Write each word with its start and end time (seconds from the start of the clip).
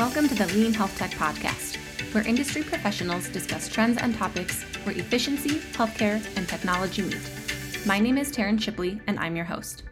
Welcome 0.00 0.28
to 0.28 0.34
the 0.34 0.46
Lean 0.54 0.72
Health 0.72 0.96
Tech 0.96 1.10
Podcast, 1.10 1.76
where 2.14 2.26
industry 2.26 2.62
professionals 2.62 3.28
discuss 3.28 3.68
trends 3.68 3.98
and 3.98 4.14
topics 4.14 4.62
where 4.84 4.96
efficiency, 4.96 5.56
healthcare, 5.76 6.24
and 6.38 6.48
technology 6.48 7.02
meet. 7.02 7.20
My 7.84 7.98
name 7.98 8.16
is 8.16 8.32
Taryn 8.32 8.58
Shipley, 8.58 8.98
and 9.06 9.18
I'm 9.18 9.36
your 9.36 9.44
host. 9.44 9.82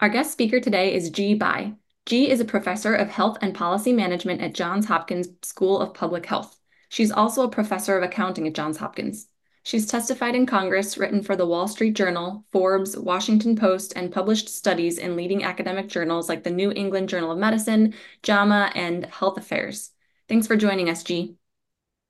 Our 0.00 0.10
guest 0.10 0.32
speaker 0.32 0.60
today 0.60 0.92
is 0.92 1.08
Ge 1.08 1.38
Bai. 1.38 1.72
Ge 2.04 2.28
is 2.28 2.40
a 2.40 2.44
professor 2.44 2.94
of 2.94 3.08
health 3.08 3.38
and 3.40 3.54
policy 3.54 3.94
management 3.94 4.42
at 4.42 4.52
Johns 4.52 4.84
Hopkins 4.84 5.28
School 5.44 5.80
of 5.80 5.94
Public 5.94 6.26
Health. 6.26 6.54
She's 6.90 7.10
also 7.10 7.44
a 7.44 7.48
professor 7.48 7.96
of 7.96 8.02
accounting 8.02 8.46
at 8.46 8.54
Johns 8.54 8.76
Hopkins. 8.76 9.28
She's 9.62 9.86
testified 9.86 10.34
in 10.34 10.46
Congress, 10.46 10.96
written 10.96 11.22
for 11.22 11.36
the 11.36 11.46
Wall 11.46 11.68
Street 11.68 11.94
Journal, 11.94 12.44
Forbes, 12.50 12.96
Washington 12.96 13.56
Post, 13.56 13.92
and 13.94 14.10
published 14.10 14.48
studies 14.48 14.96
in 14.96 15.16
leading 15.16 15.44
academic 15.44 15.88
journals 15.88 16.28
like 16.28 16.44
the 16.44 16.50
New 16.50 16.72
England 16.72 17.10
Journal 17.10 17.30
of 17.30 17.38
Medicine, 17.38 17.94
JAMA, 18.22 18.72
and 18.74 19.04
Health 19.04 19.36
Affairs. 19.36 19.90
Thanks 20.28 20.46
for 20.46 20.56
joining 20.56 20.88
us, 20.88 21.02
Ge. 21.02 21.34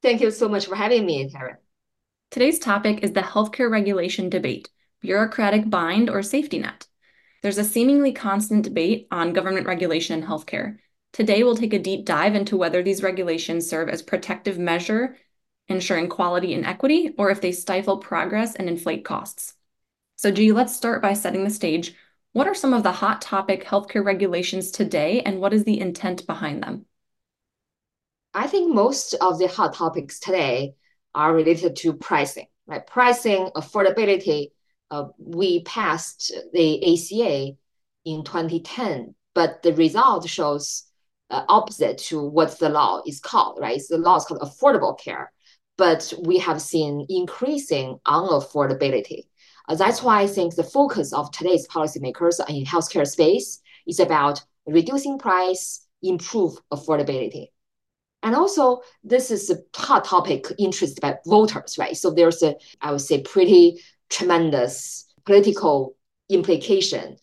Thank 0.02 0.20
you 0.20 0.30
so 0.30 0.48
much 0.48 0.66
for 0.66 0.76
having 0.76 1.04
me, 1.04 1.28
Tara. 1.28 1.58
Today's 2.30 2.60
topic 2.60 3.02
is 3.02 3.12
the 3.12 3.20
healthcare 3.20 3.70
regulation 3.70 4.28
debate 4.28 4.68
bureaucratic 5.00 5.68
bind 5.68 6.10
or 6.10 6.22
safety 6.22 6.58
net. 6.58 6.86
There's 7.42 7.58
a 7.58 7.64
seemingly 7.64 8.12
constant 8.12 8.64
debate 8.64 9.08
on 9.10 9.32
government 9.32 9.66
regulation 9.66 10.20
in 10.20 10.28
healthcare. 10.28 10.76
Today, 11.12 11.42
we'll 11.42 11.56
take 11.56 11.72
a 11.72 11.78
deep 11.78 12.04
dive 12.04 12.34
into 12.34 12.56
whether 12.56 12.82
these 12.82 13.02
regulations 13.02 13.68
serve 13.68 13.88
as 13.88 14.02
protective 14.02 14.58
measure 14.58 15.16
ensuring 15.70 16.08
quality 16.08 16.52
and 16.54 16.66
equity, 16.66 17.14
or 17.16 17.30
if 17.30 17.40
they 17.40 17.52
stifle 17.52 17.98
progress 17.98 18.54
and 18.56 18.68
inflate 18.68 19.04
costs. 19.04 19.54
So, 20.16 20.30
Ge, 20.30 20.50
let's 20.50 20.76
start 20.76 21.00
by 21.00 21.14
setting 21.14 21.44
the 21.44 21.50
stage. 21.50 21.94
What 22.32 22.46
are 22.46 22.54
some 22.54 22.74
of 22.74 22.82
the 22.82 22.92
hot 22.92 23.22
topic 23.22 23.64
healthcare 23.64 24.04
regulations 24.04 24.70
today, 24.70 25.22
and 25.22 25.40
what 25.40 25.54
is 25.54 25.64
the 25.64 25.80
intent 25.80 26.26
behind 26.26 26.62
them? 26.62 26.86
I 28.34 28.46
think 28.46 28.74
most 28.74 29.14
of 29.14 29.38
the 29.38 29.48
hot 29.48 29.74
topics 29.74 30.20
today 30.20 30.74
are 31.14 31.34
related 31.34 31.76
to 31.76 31.94
pricing, 31.94 32.46
right? 32.66 32.86
Pricing, 32.86 33.50
affordability. 33.56 34.50
Uh, 34.90 35.06
we 35.18 35.62
passed 35.62 36.32
the 36.52 36.94
ACA 36.94 37.56
in 38.04 38.24
2010, 38.24 39.14
but 39.34 39.62
the 39.62 39.72
result 39.74 40.28
shows 40.28 40.84
uh, 41.30 41.44
opposite 41.48 41.98
to 41.98 42.22
what 42.22 42.58
the 42.58 42.68
law 42.68 43.02
is 43.06 43.20
called, 43.20 43.58
right? 43.60 43.80
So 43.80 43.96
the 43.96 44.02
law 44.02 44.16
is 44.16 44.24
called 44.24 44.40
affordable 44.40 44.98
care 44.98 45.32
but 45.80 46.12
we 46.26 46.36
have 46.36 46.60
seen 46.60 47.06
increasing 47.08 47.98
unaffordability. 48.06 49.22
Uh, 49.66 49.74
that's 49.74 50.02
why 50.02 50.20
I 50.20 50.26
think 50.26 50.54
the 50.54 50.62
focus 50.62 51.14
of 51.14 51.30
today's 51.30 51.66
policymakers 51.68 52.38
in 52.50 52.66
healthcare 52.66 53.06
space 53.06 53.62
is 53.86 53.98
about 53.98 54.42
reducing 54.66 55.18
price, 55.18 55.86
improve 56.02 56.58
affordability. 56.70 57.46
And 58.22 58.34
also, 58.34 58.82
this 59.02 59.30
is 59.30 59.48
a 59.48 59.56
hot 59.74 60.04
topic 60.04 60.44
interest 60.58 61.00
by 61.00 61.16
voters, 61.24 61.78
right? 61.78 61.96
So 61.96 62.10
there's 62.10 62.42
a, 62.42 62.56
I 62.82 62.92
would 62.92 63.00
say, 63.00 63.22
pretty 63.22 63.80
tremendous 64.10 65.06
political 65.24 65.96
implication 66.28 67.16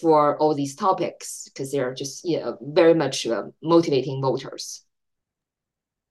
for 0.00 0.38
all 0.38 0.54
these 0.54 0.76
topics 0.76 1.48
because 1.48 1.72
they're 1.72 1.94
just 1.94 2.24
you 2.24 2.38
know, 2.38 2.58
very 2.60 2.94
much 2.94 3.26
uh, 3.26 3.46
motivating 3.60 4.22
voters. 4.22 4.84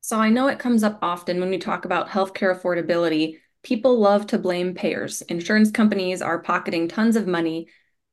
So 0.03 0.19
I 0.19 0.27
know 0.27 0.49
it 0.49 0.59
comes 0.59 0.83
up 0.83 0.99
often 1.01 1.39
when 1.39 1.49
we 1.49 1.57
talk 1.57 1.85
about 1.85 2.09
healthcare 2.09 2.53
affordability. 2.53 3.39
People 3.63 3.97
love 3.97 4.27
to 4.27 4.37
blame 4.37 4.75
payers. 4.75 5.21
Insurance 5.21 5.71
companies 5.71 6.21
are 6.21 6.43
pocketing 6.43 6.89
tons 6.89 7.15
of 7.15 7.25
money, 7.25 7.69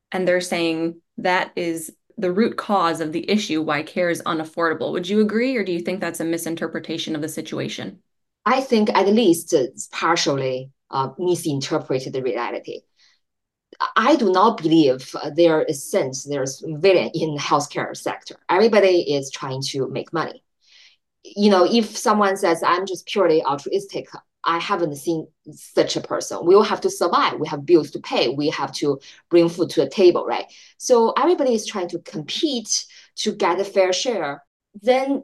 and 0.09 0.25
they're 0.25 0.39
saying 0.39 1.01
that 1.17 1.51
is 1.57 1.91
the 2.17 2.31
root 2.31 2.55
cause 2.55 3.01
of 3.01 3.11
the 3.11 3.29
issue 3.29 3.61
why 3.61 3.83
care 3.83 4.09
is 4.09 4.21
unaffordable. 4.21 4.93
Would 4.93 5.09
you 5.09 5.19
agree, 5.19 5.57
or 5.57 5.65
do 5.65 5.73
you 5.73 5.81
think 5.81 5.99
that's 5.99 6.21
a 6.21 6.23
misinterpretation 6.23 7.13
of 7.13 7.21
the 7.21 7.27
situation? 7.27 7.99
I 8.45 8.61
think 8.61 8.89
at 8.91 9.09
least 9.09 9.51
it's 9.51 9.89
partially 9.91 10.71
uh, 10.91 11.09
misinterpreted 11.17 12.13
the 12.13 12.23
reality. 12.23 12.83
I 13.97 14.15
do 14.15 14.31
not 14.31 14.61
believe 14.61 15.13
there 15.35 15.63
is 15.63 15.91
sense 15.91 16.23
there's 16.23 16.63
villain 16.65 17.11
in 17.13 17.35
the 17.35 17.41
healthcare 17.41 17.97
sector. 17.97 18.37
Everybody 18.47 19.13
is 19.13 19.29
trying 19.29 19.61
to 19.71 19.89
make 19.89 20.13
money 20.13 20.41
you 21.23 21.49
know, 21.49 21.67
if 21.69 21.97
someone 21.97 22.37
says, 22.37 22.63
I'm 22.63 22.85
just 22.85 23.05
purely 23.05 23.43
altruistic, 23.43 24.07
I 24.43 24.59
haven't 24.59 24.95
seen 24.95 25.27
such 25.51 25.95
a 25.95 26.01
person. 26.01 26.45
We 26.45 26.55
all 26.55 26.63
have 26.63 26.81
to 26.81 26.89
survive. 26.89 27.39
We 27.39 27.47
have 27.47 27.65
bills 27.65 27.91
to 27.91 27.99
pay. 27.99 28.29
We 28.29 28.49
have 28.49 28.71
to 28.73 28.99
bring 29.29 29.49
food 29.49 29.69
to 29.71 29.81
the 29.81 29.89
table, 29.89 30.25
right? 30.25 30.45
So 30.77 31.13
everybody 31.17 31.53
is 31.53 31.67
trying 31.67 31.89
to 31.89 31.99
compete 31.99 32.85
to 33.17 33.33
get 33.33 33.59
a 33.59 33.63
fair 33.63 33.93
share. 33.93 34.43
Then, 34.81 35.23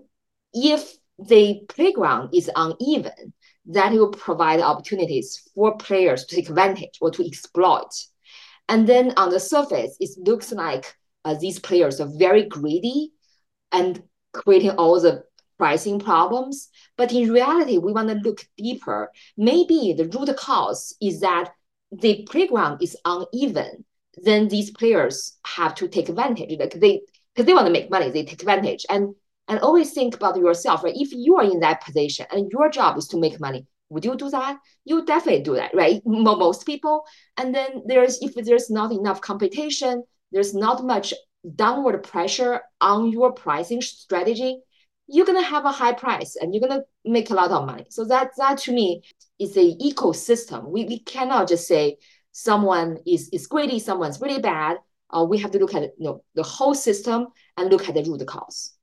if 0.54 0.96
the 1.18 1.62
playground 1.68 2.30
is 2.34 2.52
uneven, 2.56 3.34
that 3.66 3.92
will 3.92 4.12
provide 4.12 4.60
opportunities 4.60 5.50
for 5.54 5.76
players 5.78 6.26
to 6.26 6.36
take 6.36 6.50
advantage 6.50 6.98
or 7.02 7.12
to 7.12 7.26
exploit. 7.26 7.90
And 8.70 8.88
then 8.88 9.14
on 9.18 9.30
the 9.30 9.40
surface, 9.40 9.98
it 10.00 10.10
looks 10.18 10.52
like 10.52 10.96
uh, 11.26 11.36
these 11.36 11.60
players 11.60 12.00
are 12.00 12.10
very 12.18 12.46
greedy 12.46 13.14
and 13.72 14.02
creating 14.34 14.72
all 14.72 15.00
the 15.00 15.24
pricing 15.58 16.00
problems. 16.00 16.70
But 16.98 17.12
in 17.12 17.32
reality, 17.32 17.78
we 17.78 17.94
want 17.94 18.10
to 18.10 18.16
look 18.16 18.46
deeper. 18.58 19.12
Maybe 19.38 19.94
the 19.98 20.06
root 20.06 20.36
cause 20.38 20.96
is 21.02 21.22
that 21.22 21.52
the 21.92 22.26
playground 22.30 22.82
is 22.82 22.98
uneven. 23.06 23.86
Then 24.24 24.48
these 24.48 24.72
players 24.72 25.38
have 25.46 25.76
to 25.76 25.88
take 25.88 26.10
advantage. 26.10 26.58
Like 26.60 26.74
they 26.74 27.02
because 27.34 27.46
they 27.46 27.54
want 27.54 27.68
to 27.68 27.74
make 27.74 27.92
money, 27.92 28.10
they 28.10 28.26
take 28.26 28.42
advantage. 28.42 28.86
And 28.90 29.16
and 29.48 29.60
always 29.60 29.94
think 29.94 30.16
about 30.16 30.38
yourself, 30.38 30.84
right? 30.84 30.96
If 30.96 31.14
you 31.14 31.38
are 31.38 31.44
in 31.44 31.62
that 31.62 31.84
position 31.84 32.26
and 32.32 32.52
your 32.52 32.70
job 32.70 32.98
is 32.98 33.08
to 33.10 33.18
make 33.18 33.40
money, 33.40 33.66
would 33.90 34.04
you 34.04 34.16
do 34.16 34.30
that? 34.30 34.58
You 34.84 35.06
definitely 35.06 35.44
do 35.44 35.56
that, 35.56 35.74
right? 35.74 36.02
Most 36.06 36.66
people. 36.66 37.06
And 37.38 37.56
then 37.56 37.84
there's 37.86 38.20
if 38.22 38.34
there's 38.36 38.70
not 38.70 38.92
enough 38.92 39.22
competition, 39.22 40.04
there's 40.32 40.54
not 40.54 40.84
much 40.84 41.14
downward 41.56 42.04
pressure 42.04 42.62
on 42.82 43.10
your 43.12 43.32
pricing 43.32 43.82
strategy, 43.82 44.60
you're 45.08 45.26
gonna 45.26 45.42
have 45.42 45.66
a 45.66 45.72
high 45.72 45.94
price 45.94 46.36
and 46.36 46.54
you're 46.54 46.68
gonna 46.68 46.84
make 47.06 47.30
a 47.30 47.34
lot 47.34 47.52
of 47.52 47.66
money. 47.66 47.86
So 47.90 48.06
that 48.06 48.32
that 48.38 48.58
to 48.60 48.72
me 48.72 49.04
is 49.40 49.56
a 49.58 49.76
ecosystem. 49.78 50.70
We, 50.70 50.86
we 50.86 51.00
cannot 51.00 51.48
just 51.48 51.68
say 51.68 51.98
someone 52.32 52.98
is, 53.06 53.30
is 53.30 53.48
greedy, 53.48 53.80
someone's 53.80 54.22
really 54.22 54.42
bad. 54.42 54.78
Uh, 55.10 55.24
we 55.24 55.38
have 55.40 55.52
to 55.52 55.60
look 55.60 55.74
at 55.74 55.84
you 55.98 56.06
know 56.06 56.24
the 56.36 56.44
whole 56.44 56.76
system 56.76 57.28
and 57.56 57.70
look 57.70 57.88
at 57.88 57.96
the 57.96 58.04
root 58.04 58.26
cause. 58.28 58.74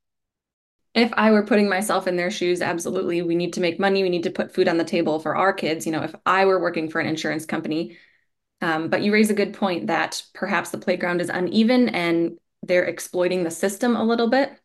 If 0.95 1.11
I 1.13 1.31
were 1.31 1.45
putting 1.45 1.67
myself 1.67 2.07
in 2.07 2.15
their 2.15 2.31
shoes, 2.31 2.61
absolutely, 2.61 3.21
we 3.21 3.35
need 3.35 3.53
to 3.53 3.61
make 3.61 3.79
money. 3.79 4.01
We 4.01 4.09
need 4.09 4.23
to 4.23 4.31
put 4.31 4.53
food 4.53 4.69
on 4.69 4.77
the 4.77 4.85
table 4.85 5.19
for 5.19 5.35
our 5.35 5.51
kids. 5.51 5.85
You 5.85 5.91
know, 5.91 6.03
if 6.03 6.15
I 6.25 6.45
were 6.45 6.59
working 6.59 6.89
for 6.89 7.01
an 7.01 7.07
insurance 7.07 7.45
company, 7.45 7.97
um, 8.61 8.89
but 8.89 9.01
you 9.01 9.11
raise 9.11 9.29
a 9.29 9.35
good 9.35 9.53
point 9.53 9.87
that 9.87 10.23
perhaps 10.33 10.69
the 10.69 10.77
playground 10.77 11.19
is 11.19 11.29
uneven 11.29 11.89
and 11.89 12.37
they're 12.63 12.85
exploiting 12.85 13.43
the 13.43 13.51
system 13.51 13.95
a 13.95 14.03
little 14.03 14.29
bit. 14.29 14.57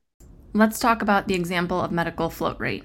Let's 0.52 0.80
talk 0.80 1.00
about 1.00 1.28
the 1.28 1.34
example 1.34 1.80
of 1.80 1.92
medical 1.92 2.32
loss 2.40 2.58
ratio, 2.58 2.84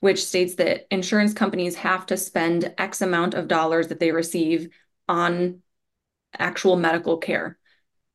which 0.00 0.24
states 0.24 0.56
that 0.56 0.86
insurance 0.90 1.32
companies 1.32 1.76
have 1.76 2.06
to 2.06 2.16
spend 2.16 2.74
X 2.76 3.00
amount 3.00 3.34
of 3.34 3.46
dollars 3.46 3.88
that 3.88 4.00
they 4.00 4.10
receive 4.10 4.68
on 5.08 5.60
actual 6.36 6.74
medical 6.74 7.18
care. 7.18 7.56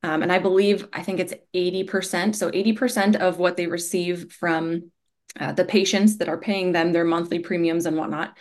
Um, 0.04 0.22
and 0.22 0.34
I 0.34 0.40
believe, 0.40 0.88
I 0.92 1.02
think 1.02 1.22
it's 1.22 1.34
80%. 1.56 2.36
So 2.36 2.52
80% 2.52 3.16
of 3.16 3.40
what 3.40 3.56
they 3.56 3.68
receive 3.68 4.34
from 4.34 4.92
uh, 5.40 5.54
the 5.54 5.66
patients 5.66 6.18
that 6.18 6.28
are 6.28 6.38
paying 6.38 6.74
them 6.74 6.92
their 6.92 7.06
monthly 7.06 7.40
premiums 7.40 7.86
and 7.86 7.96
whatnot, 7.96 8.38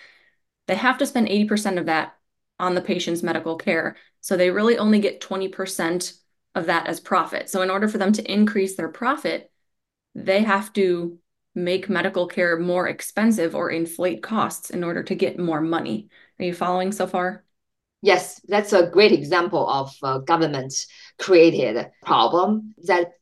they 0.67 0.75
have 0.75 0.99
to 0.99 1.07
spend 1.07 1.29
80% 1.29 1.79
of 1.79 1.87
that 1.87 2.17
on 2.59 2.75
the 2.75 2.81
patient's 2.81 3.23
medical 3.23 3.57
care. 3.57 3.97
So 4.23 4.37
they 4.37 4.51
really 4.51 4.77
only 4.77 4.99
get 4.99 5.21
20% 5.21 6.19
of 6.57 6.67
that 6.67 6.89
as 6.89 6.99
profit. 6.99 7.49
So 7.49 7.63
in 7.63 7.71
order 7.71 7.87
for 7.87 7.99
them 7.99 8.13
to 8.15 8.33
increase 8.33 8.75
their 8.75 8.89
profit, 8.89 9.53
they 10.17 10.43
have 10.43 10.73
to 10.73 11.19
make 11.55 11.89
medical 11.89 12.27
care 12.27 12.59
more 12.59 12.89
expensive 12.89 13.55
or 13.55 13.71
inflate 13.71 14.23
costs 14.23 14.71
in 14.71 14.83
order 14.83 15.03
to 15.03 15.15
get 15.15 15.39
more 15.39 15.61
money. 15.61 16.09
Are 16.39 16.45
you 16.45 16.55
following 16.55 16.91
so 16.91 17.07
far? 17.07 17.45
Yes, 18.03 18.41
that's 18.47 18.73
a 18.73 18.87
great 18.87 19.13
example 19.13 19.69
of 19.69 19.95
a 20.03 20.21
government 20.21 20.75
created 21.19 21.91
problem 22.05 22.75
that 22.85 23.13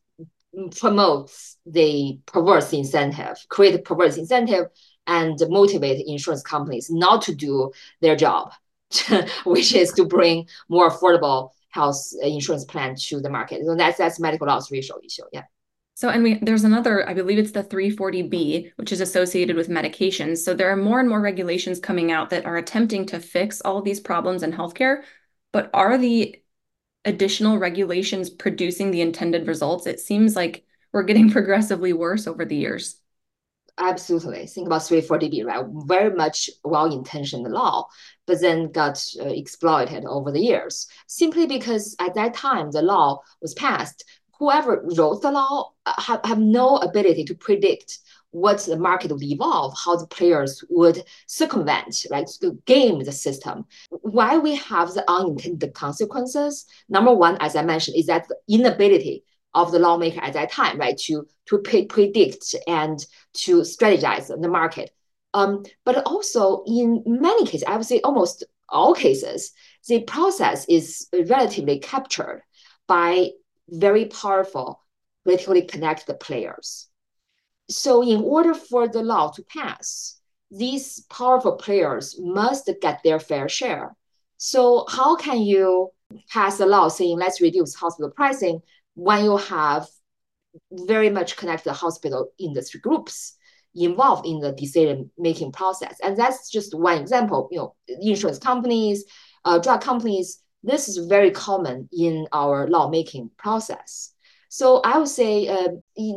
promotes 0.77 1.57
the 1.65 2.19
perverse 2.25 2.71
incentive, 2.71 3.37
create 3.49 3.83
perverse 3.83 4.17
incentive 4.17 4.67
and 5.07 5.37
motivate 5.49 6.05
insurance 6.07 6.43
companies 6.43 6.89
not 6.89 7.21
to 7.23 7.35
do 7.35 7.71
their 8.01 8.15
job, 8.15 8.53
which 9.45 9.73
is 9.73 9.91
to 9.93 10.05
bring 10.05 10.47
more 10.69 10.89
affordable 10.89 11.49
health 11.69 12.01
insurance 12.21 12.63
plan 12.63 12.95
to 12.95 13.19
the 13.19 13.29
market. 13.29 13.61
So 13.65 13.75
that's 13.75 13.97
that's 13.97 14.19
medical 14.19 14.47
loss 14.47 14.71
ratio 14.71 14.97
issue. 15.03 15.23
Yeah. 15.33 15.43
So, 15.95 16.09
and 16.09 16.23
we, 16.23 16.35
there's 16.35 16.65
another, 16.65 17.07
I 17.07 17.13
believe 17.13 17.37
it's 17.39 17.51
the 17.51 17.63
340B, 17.63 18.71
which 18.75 18.91
is 18.91 18.99
associated 18.99 19.55
with 19.55 19.69
medications. 19.69 20.39
So, 20.39 20.53
there 20.53 20.69
are 20.69 20.75
more 20.75 20.99
and 20.99 21.07
more 21.07 21.21
regulations 21.21 21.79
coming 21.79 22.11
out 22.11 22.29
that 22.31 22.45
are 22.45 22.57
attempting 22.57 23.05
to 23.07 23.19
fix 23.19 23.61
all 23.61 23.81
these 23.81 24.01
problems 24.01 24.43
in 24.43 24.51
healthcare. 24.51 25.03
But 25.53 25.69
are 25.73 25.97
the 25.97 26.35
additional 27.05 27.57
regulations 27.59 28.29
producing 28.29 28.91
the 28.91 29.01
intended 29.01 29.47
results? 29.47 29.87
It 29.87 30.01
seems 30.01 30.35
like 30.35 30.65
we're 30.91 31.03
getting 31.03 31.29
progressively 31.31 31.93
worse 31.93 32.27
over 32.27 32.43
the 32.43 32.57
years. 32.57 32.99
Absolutely. 33.77 34.47
Think 34.47 34.67
about 34.67 34.81
340B, 34.83 35.43
right? 35.43 35.65
Very 35.85 36.15
much 36.15 36.49
well-intentioned 36.63 37.43
law, 37.51 37.87
but 38.25 38.39
then 38.39 38.71
got 38.71 39.03
uh, 39.19 39.25
exploited 39.25 40.05
over 40.05 40.31
the 40.31 40.39
years 40.39 40.87
simply 41.07 41.45
because 41.45 41.95
at 41.99 42.13
that 42.15 42.33
time 42.33 42.71
the 42.71 42.81
law 42.81 43.19
was 43.41 43.53
passed. 43.53 44.05
Whoever 44.39 44.85
wrote 44.97 45.21
the 45.21 45.31
law 45.31 45.71
have, 45.85 46.21
have 46.23 46.39
no 46.39 46.77
ability 46.77 47.25
to 47.25 47.35
predict 47.35 47.99
what 48.31 48.59
the 48.59 48.77
market 48.77 49.11
would 49.11 49.23
evolve, 49.23 49.73
how 49.77 49.95
the 49.95 50.07
players 50.07 50.61
would 50.69 51.01
circumvent, 51.25 52.05
right, 52.11 52.27
to 52.41 52.59
game 52.65 53.01
the 53.01 53.11
system. 53.11 53.65
Why 53.89 54.37
we 54.37 54.55
have 54.55 54.93
the 54.93 55.09
unintended 55.09 55.73
consequences? 55.73 56.65
Number 56.89 57.13
one, 57.13 57.37
as 57.39 57.55
I 57.55 57.63
mentioned, 57.63 57.95
is 57.97 58.07
that 58.07 58.27
the 58.27 58.35
inability 58.53 59.23
of 59.53 59.71
the 59.71 59.79
lawmaker 59.79 60.21
at 60.21 60.33
that 60.33 60.51
time, 60.51 60.77
right, 60.77 60.97
to 60.97 61.25
to 61.47 61.59
pre- 61.59 61.85
predict 61.85 62.55
and 62.67 63.05
to 63.33 63.61
strategize 63.61 64.27
the 64.27 64.49
market. 64.49 64.91
Um, 65.33 65.63
but 65.85 66.05
also 66.05 66.63
in 66.65 67.03
many 67.05 67.45
cases, 67.45 67.63
I 67.67 67.77
would 67.77 67.85
say 67.85 68.01
almost 68.01 68.43
all 68.67 68.93
cases, 68.93 69.53
the 69.87 70.01
process 70.03 70.65
is 70.67 71.07
relatively 71.13 71.79
captured 71.79 72.41
by 72.87 73.29
very 73.69 74.05
powerful 74.05 74.81
politically 75.23 75.63
connected 75.63 76.19
players. 76.19 76.87
So 77.69 78.03
in 78.03 78.21
order 78.21 78.53
for 78.53 78.87
the 78.87 79.01
law 79.01 79.31
to 79.31 79.43
pass, 79.43 80.19
these 80.51 81.01
powerful 81.09 81.53
players 81.53 82.15
must 82.19 82.69
get 82.81 83.01
their 83.03 83.19
fair 83.19 83.49
share. 83.49 83.95
So 84.37 84.85
how 84.87 85.15
can 85.15 85.41
you 85.41 85.89
pass 86.29 86.59
a 86.59 86.65
law 86.65 86.87
saying 86.87 87.17
let's 87.17 87.41
reduce 87.41 87.73
hospital 87.73 88.11
pricing 88.11 88.61
when 88.93 89.23
you 89.23 89.37
have 89.37 89.87
very 90.71 91.09
much 91.09 91.35
connected 91.35 91.73
hospital 91.73 92.31
industry 92.39 92.79
groups 92.79 93.35
involved 93.75 94.25
in 94.25 94.39
the 94.39 94.51
decision 94.53 95.11
making 95.17 95.51
process. 95.51 95.97
And 96.01 96.15
that's 96.15 96.49
just 96.49 96.73
one 96.73 96.97
example. 96.97 97.49
You 97.51 97.57
know, 97.59 97.75
insurance 97.87 98.39
companies, 98.39 99.03
uh, 99.43 99.59
drug 99.59 99.81
companies. 99.81 100.39
This 100.65 100.89
is 100.89 101.05
very 101.05 101.31
common 101.31 101.87
in 101.93 102.27
our 102.33 102.67
lawmaking 102.67 103.29
process. 103.37 104.13
So 104.49 104.81
I 104.83 104.97
would 104.97 105.07
say, 105.07 105.47
uh, 105.47 105.67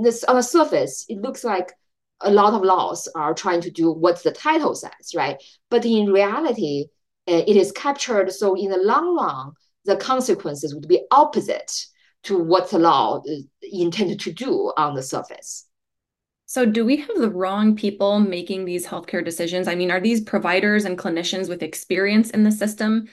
this, 0.02 0.24
on 0.24 0.36
the 0.36 0.42
surface, 0.42 1.04
it 1.08 1.18
looks 1.18 1.44
like 1.44 1.72
a 2.20 2.30
lot 2.30 2.54
of 2.54 2.62
laws 2.62 3.08
are 3.14 3.34
trying 3.34 3.60
to 3.62 3.70
do 3.70 3.92
what 3.92 4.22
the 4.22 4.32
title 4.32 4.74
says, 4.74 5.14
right? 5.14 5.36
But 5.70 5.84
in 5.84 6.12
reality, 6.12 6.86
uh, 7.28 7.42
it 7.46 7.56
is 7.56 7.72
captured. 7.72 8.32
So 8.32 8.54
in 8.54 8.70
the 8.70 8.78
long 8.78 9.16
run, 9.16 9.52
the 9.84 9.96
consequences 9.96 10.74
would 10.74 10.88
be 10.88 11.02
opposite 11.10 11.86
to 12.24 12.38
what 12.38 12.70
the 12.70 12.78
law 12.78 13.22
intended 13.62 14.20
to 14.20 14.32
do 14.32 14.72
on 14.76 14.94
the 14.94 15.02
surface. 15.02 15.66
So, 16.46 16.64
do 16.64 16.82
we 16.82 16.96
have 16.96 17.16
the 17.18 17.30
wrong 17.30 17.76
people 17.76 18.20
making 18.20 18.64
these 18.64 18.86
healthcare 18.86 19.22
decisions? 19.22 19.68
I 19.68 19.74
mean, 19.74 19.90
are 19.90 20.00
these 20.00 20.22
providers 20.22 20.86
and 20.86 20.98
clinicians 20.98 21.46
with 21.46 21.62
experience 21.62 22.30
in 22.30 22.42
the 22.42 22.50
system? 22.50 23.08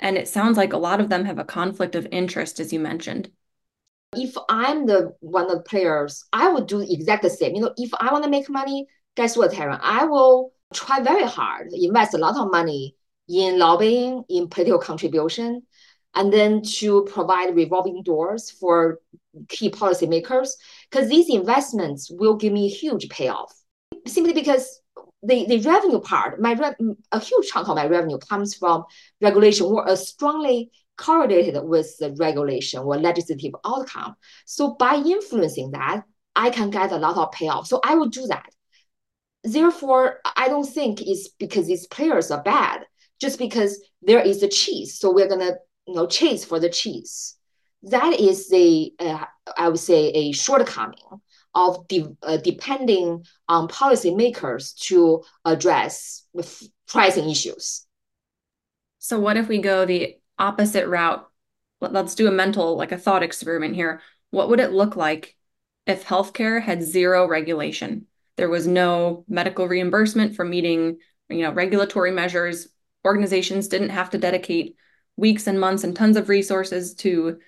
And 0.00 0.16
it 0.16 0.28
sounds 0.28 0.56
like 0.56 0.72
a 0.72 0.78
lot 0.78 1.00
of 1.00 1.08
them 1.08 1.24
have 1.24 1.38
a 1.38 1.44
conflict 1.44 1.94
of 1.94 2.06
interest, 2.10 2.60
as 2.60 2.72
you 2.72 2.80
mentioned. 2.80 3.30
If 4.16 4.34
I'm 4.48 4.86
the 4.86 5.14
one 5.20 5.46
of 5.46 5.58
the 5.58 5.62
players, 5.62 6.24
I 6.32 6.52
would 6.52 6.66
do 6.66 6.80
exactly 6.80 7.30
the 7.30 7.36
same. 7.36 7.54
You 7.54 7.62
know, 7.62 7.74
if 7.76 7.90
I 7.98 8.12
want 8.12 8.24
to 8.24 8.30
make 8.30 8.48
money, 8.48 8.86
guess 9.16 9.36
what, 9.36 9.52
Taryn? 9.52 9.78
I 9.82 10.04
will 10.04 10.52
try 10.72 11.00
very 11.00 11.24
hard, 11.24 11.68
invest 11.72 12.14
a 12.14 12.18
lot 12.18 12.36
of 12.36 12.50
money 12.50 12.96
in 13.28 13.58
lobbying, 13.58 14.24
in 14.28 14.48
political 14.48 14.78
contribution, 14.78 15.62
and 16.14 16.32
then 16.32 16.62
to 16.62 17.04
provide 17.10 17.56
revolving 17.56 18.02
doors 18.02 18.50
for 18.50 19.00
key 19.48 19.70
policymakers, 19.70 20.50
because 20.90 21.08
these 21.08 21.28
investments 21.28 22.10
will 22.10 22.36
give 22.36 22.52
me 22.52 22.68
huge 22.68 23.08
payoff. 23.08 23.52
Simply 24.06 24.32
because 24.32 24.80
the, 25.24 25.46
the 25.46 25.58
revenue 25.68 26.00
part, 26.00 26.40
my 26.40 26.52
re- 26.52 26.94
a 27.12 27.20
huge 27.20 27.48
chunk 27.48 27.68
of 27.68 27.76
my 27.76 27.86
revenue 27.86 28.18
comes 28.18 28.54
from 28.54 28.84
regulation 29.20 29.66
or 29.66 29.86
a 29.86 29.96
strongly 29.96 30.70
correlated 30.96 31.62
with 31.64 31.96
the 31.98 32.12
regulation 32.18 32.80
or 32.80 32.96
legislative 32.96 33.52
outcome. 33.64 34.14
So 34.46 34.74
by 34.74 34.96
influencing 34.96 35.72
that, 35.72 36.02
I 36.36 36.50
can 36.50 36.70
get 36.70 36.92
a 36.92 36.96
lot 36.96 37.16
of 37.16 37.32
payoff. 37.32 37.66
So 37.66 37.80
I 37.84 37.94
will 37.94 38.08
do 38.08 38.26
that. 38.26 38.48
Therefore, 39.42 40.20
I 40.36 40.48
don't 40.48 40.68
think 40.68 41.02
it's 41.02 41.28
because 41.28 41.66
these 41.66 41.86
players 41.86 42.30
are 42.30 42.42
bad, 42.42 42.84
just 43.20 43.38
because 43.38 43.80
there 44.02 44.20
is 44.20 44.42
a 44.42 44.48
cheese. 44.48 44.98
So 44.98 45.12
we're 45.12 45.28
gonna 45.28 45.52
you 45.86 45.94
know 45.94 46.06
chase 46.06 46.44
for 46.44 46.58
the 46.58 46.70
cheese. 46.70 47.36
That 47.82 48.18
is 48.18 48.48
the 48.48 48.94
uh, 48.98 49.24
I 49.58 49.68
would 49.68 49.78
say 49.78 50.08
a 50.10 50.32
shortcoming 50.32 51.20
of 51.54 51.86
de- 51.88 52.16
uh, 52.22 52.36
depending 52.38 53.24
on 53.48 53.68
policymakers 53.68 54.76
to 54.76 55.22
address 55.44 56.26
pricing 56.88 57.30
issues. 57.30 57.86
So 58.98 59.20
what 59.20 59.36
if 59.36 59.48
we 59.48 59.58
go 59.58 59.84
the 59.84 60.16
opposite 60.38 60.88
route? 60.88 61.28
Let's 61.80 62.14
do 62.14 62.26
a 62.26 62.32
mental 62.32 62.76
like 62.76 62.92
a 62.92 62.98
thought 62.98 63.22
experiment 63.22 63.74
here. 63.74 64.00
What 64.30 64.48
would 64.48 64.60
it 64.60 64.72
look 64.72 64.96
like 64.96 65.36
if 65.86 66.04
healthcare 66.04 66.62
had 66.62 66.82
zero 66.82 67.28
regulation? 67.28 68.06
There 68.36 68.48
was 68.48 68.66
no 68.66 69.24
medical 69.28 69.68
reimbursement 69.68 70.34
for 70.34 70.44
meeting, 70.44 70.98
you 71.28 71.42
know, 71.42 71.52
regulatory 71.52 72.10
measures. 72.10 72.68
Organizations 73.04 73.68
didn't 73.68 73.90
have 73.90 74.10
to 74.10 74.18
dedicate 74.18 74.76
weeks 75.16 75.46
and 75.46 75.60
months 75.60 75.84
and 75.84 75.94
tons 75.94 76.16
of 76.16 76.28
resources 76.28 76.94
to 76.94 77.38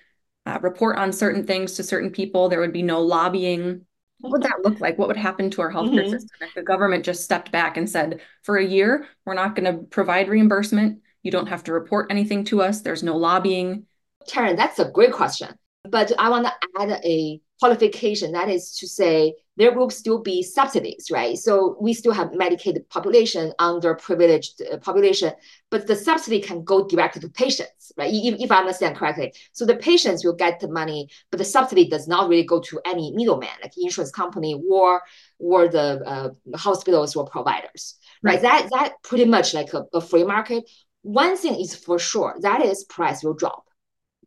uh, 0.45 0.59
report 0.61 0.97
on 0.97 1.11
certain 1.11 1.45
things 1.45 1.73
to 1.73 1.83
certain 1.83 2.11
people. 2.11 2.47
There 2.47 2.61
would 2.61 2.71
be 2.71 2.83
no 2.83 3.01
lobbying. 3.01 3.86
What 4.19 4.31
would 4.31 4.43
that 4.43 4.61
look 4.63 4.79
like? 4.79 4.97
What 4.97 5.07
would 5.07 5.17
happen 5.17 5.49
to 5.51 5.61
our 5.61 5.71
healthcare 5.71 6.01
mm-hmm. 6.01 6.11
system 6.11 6.37
if 6.41 6.53
the 6.55 6.63
government 6.63 7.05
just 7.05 7.23
stepped 7.23 7.51
back 7.51 7.77
and 7.77 7.89
said, 7.89 8.21
for 8.43 8.57
a 8.57 8.65
year, 8.65 9.05
we're 9.25 9.35
not 9.35 9.55
going 9.55 9.71
to 9.71 9.83
provide 9.83 10.27
reimbursement. 10.27 11.01
You 11.23 11.31
don't 11.31 11.47
have 11.47 11.63
to 11.65 11.73
report 11.73 12.07
anything 12.09 12.43
to 12.45 12.61
us. 12.61 12.81
There's 12.81 13.03
no 13.03 13.15
lobbying. 13.17 13.85
Karen, 14.27 14.55
that's 14.55 14.79
a 14.79 14.89
great 14.89 15.11
question. 15.11 15.55
But 15.83 16.11
I 16.17 16.29
want 16.29 16.47
to 16.47 16.53
add 16.79 17.01
a 17.03 17.39
qualification. 17.59 18.31
That 18.31 18.49
is 18.49 18.77
to 18.77 18.87
say, 18.87 19.35
there 19.57 19.73
will 19.73 19.89
still 19.89 20.19
be 20.19 20.43
subsidies, 20.43 21.09
right? 21.11 21.37
So 21.37 21.75
we 21.81 21.93
still 21.93 22.13
have 22.13 22.29
Medicaid 22.29 22.87
population, 22.89 23.53
underprivileged 23.59 24.61
uh, 24.71 24.77
population, 24.77 25.33
but 25.71 25.87
the 25.87 25.95
subsidy 25.95 26.39
can 26.39 26.63
go 26.63 26.87
directly 26.87 27.21
to 27.21 27.29
patients, 27.29 27.91
right? 27.97 28.11
If, 28.13 28.39
if 28.39 28.51
I 28.51 28.59
understand 28.59 28.95
correctly. 28.95 29.33
So 29.51 29.65
the 29.65 29.75
patients 29.75 30.23
will 30.23 30.35
get 30.35 30.59
the 30.59 30.67
money, 30.67 31.09
but 31.31 31.39
the 31.39 31.45
subsidy 31.45 31.89
does 31.89 32.07
not 32.07 32.29
really 32.29 32.45
go 32.45 32.61
to 32.61 32.79
any 32.85 33.11
middleman, 33.11 33.49
like 33.61 33.73
insurance 33.77 34.11
company 34.11 34.61
or 34.69 35.01
or 35.39 35.67
the 35.67 36.01
uh, 36.05 36.29
hospitals 36.55 37.15
or 37.15 37.25
providers, 37.25 37.95
right? 38.21 38.33
right? 38.33 38.41
That 38.43 38.69
that 38.71 38.93
pretty 39.03 39.25
much 39.25 39.53
like 39.53 39.73
a, 39.73 39.85
a 39.93 40.01
free 40.01 40.23
market. 40.23 40.69
One 41.01 41.35
thing 41.35 41.59
is 41.59 41.73
for 41.75 41.97
sure, 41.97 42.35
that 42.41 42.61
is 42.61 42.83
price 42.83 43.23
will 43.23 43.33
drop. 43.33 43.63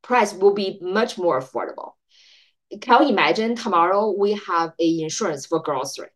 Price 0.02 0.32
will 0.32 0.54
be 0.54 0.78
much 0.80 1.18
more 1.18 1.38
affordable 1.38 1.92
can 2.80 3.02
you 3.02 3.08
imagine 3.10 3.54
tomorrow 3.54 4.14
we 4.16 4.32
have 4.46 4.72
a 4.78 5.00
insurance 5.00 5.46
for 5.46 5.60
grocery? 5.60 6.08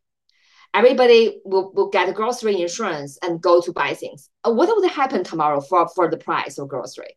Everybody 0.73 1.41
will, 1.45 1.73
will 1.73 1.89
get 1.89 2.13
grocery 2.15 2.61
insurance 2.61 3.19
and 3.23 3.41
go 3.41 3.61
to 3.61 3.73
buy 3.73 3.95
things. 3.95 4.29
Uh, 4.43 4.53
what 4.53 4.69
would 4.69 4.91
happen 4.91 5.23
tomorrow 5.23 5.61
for, 5.61 5.89
for 5.89 6.11
the 6.11 6.17
price 6.17 6.59
of 6.59 6.69
grocery? 6.69 7.17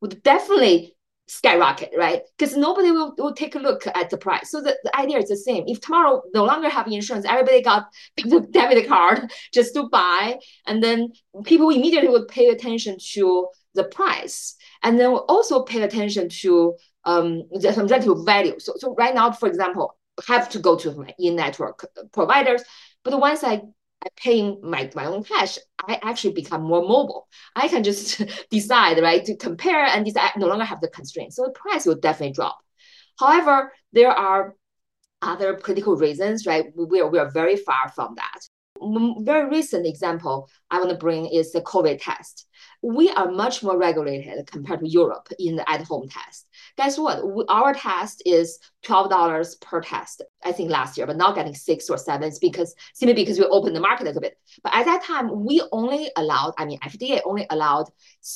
Would 0.00 0.22
definitely 0.22 0.96
skyrocket, 1.28 1.92
right? 1.96 2.22
Because 2.36 2.56
nobody 2.56 2.90
will, 2.90 3.14
will 3.18 3.34
take 3.34 3.54
a 3.54 3.58
look 3.58 3.86
at 3.86 4.10
the 4.10 4.16
price. 4.16 4.50
So 4.50 4.60
the, 4.60 4.76
the 4.82 4.96
idea 4.96 5.18
is 5.18 5.28
the 5.28 5.36
same. 5.36 5.64
If 5.66 5.80
tomorrow 5.80 6.22
no 6.34 6.44
longer 6.44 6.68
have 6.68 6.88
insurance, 6.88 7.26
everybody 7.26 7.62
got 7.62 7.86
the 8.16 8.40
debit 8.50 8.88
card 8.88 9.30
just 9.54 9.74
to 9.74 9.88
buy, 9.88 10.38
and 10.66 10.82
then 10.82 11.12
people 11.44 11.70
immediately 11.70 12.08
would 12.08 12.28
pay 12.28 12.48
attention 12.48 12.96
to 13.12 13.48
the 13.74 13.84
price, 13.84 14.56
and 14.82 14.98
then 14.98 15.10
also 15.10 15.62
pay 15.62 15.82
attention 15.82 16.28
to 16.28 16.74
um, 17.08 17.44
some 17.60 17.86
relative 17.86 18.24
value. 18.24 18.58
So, 18.58 18.74
so 18.76 18.94
right 18.94 19.14
now, 19.14 19.32
for 19.32 19.48
example, 19.48 19.96
have 20.26 20.48
to 20.50 20.58
go 20.58 20.76
to 20.76 20.92
my 20.94 21.14
in-network 21.18 21.86
providers, 22.12 22.62
but 23.04 23.18
once 23.18 23.42
I 23.42 23.62
I 24.00 24.08
paying 24.16 24.60
my, 24.62 24.88
my 24.94 25.06
own 25.06 25.24
cash, 25.24 25.58
I 25.80 25.98
actually 26.02 26.34
become 26.34 26.62
more 26.62 26.82
mobile. 26.82 27.26
I 27.56 27.66
can 27.66 27.82
just 27.82 28.22
decide, 28.50 29.02
right, 29.02 29.24
to 29.24 29.36
compare 29.36 29.84
and 29.84 30.04
decide 30.04 30.30
I 30.36 30.38
no 30.38 30.46
longer 30.46 30.64
have 30.64 30.80
the 30.80 30.88
constraints. 30.88 31.34
So 31.34 31.46
the 31.46 31.50
price 31.50 31.84
will 31.84 31.96
definitely 31.96 32.34
drop. 32.34 32.58
However, 33.18 33.72
there 33.92 34.12
are 34.12 34.54
other 35.20 35.56
critical 35.56 35.96
reasons, 35.96 36.46
right? 36.46 36.66
We 36.76 37.00
are, 37.00 37.08
we 37.08 37.18
are 37.18 37.30
very 37.30 37.56
far 37.56 37.90
from 37.92 38.14
that. 38.14 38.40
Very 39.24 39.48
recent 39.48 39.84
example 39.84 40.48
I 40.70 40.78
want 40.78 40.90
to 40.90 40.96
bring 40.96 41.26
is 41.26 41.50
the 41.50 41.60
COVID 41.60 42.00
test. 42.00 42.46
We 42.82 43.10
are 43.10 43.28
much 43.28 43.64
more 43.64 43.76
regulated 43.76 44.46
compared 44.46 44.80
to 44.80 44.88
Europe 44.88 45.28
in 45.40 45.56
the 45.56 45.68
at-home 45.68 46.08
test 46.08 46.47
guess 46.78 46.96
what? 46.96 47.20
Our 47.48 47.74
test 47.74 48.22
is 48.24 48.60
$12 48.84 49.60
per 49.60 49.80
test, 49.80 50.22
I 50.44 50.52
think 50.52 50.70
last 50.70 50.96
year, 50.96 51.08
but 51.08 51.16
now 51.16 51.32
getting 51.32 51.54
six 51.54 51.90
or 51.90 51.98
seven 51.98 52.30
because 52.40 52.72
simply 52.94 53.14
because 53.14 53.36
we 53.36 53.44
opened 53.46 53.74
the 53.74 53.80
market 53.80 54.04
a 54.04 54.06
little 54.06 54.22
bit. 54.22 54.38
But 54.62 54.74
at 54.74 54.86
that 54.86 55.02
time, 55.02 55.44
we 55.44 55.60
only 55.72 56.08
allowed, 56.16 56.54
I 56.56 56.64
mean, 56.66 56.78
FDA 56.78 57.20
only 57.24 57.46
allowed 57.50 57.90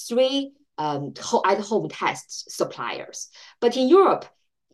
three 0.09 0.53
um, 0.77 1.15
at 1.47 1.61
home 1.61 1.89
test 1.89 2.51
suppliers. 2.51 3.29
But 3.61 3.77
in 3.77 3.89
Europe, 3.89 4.25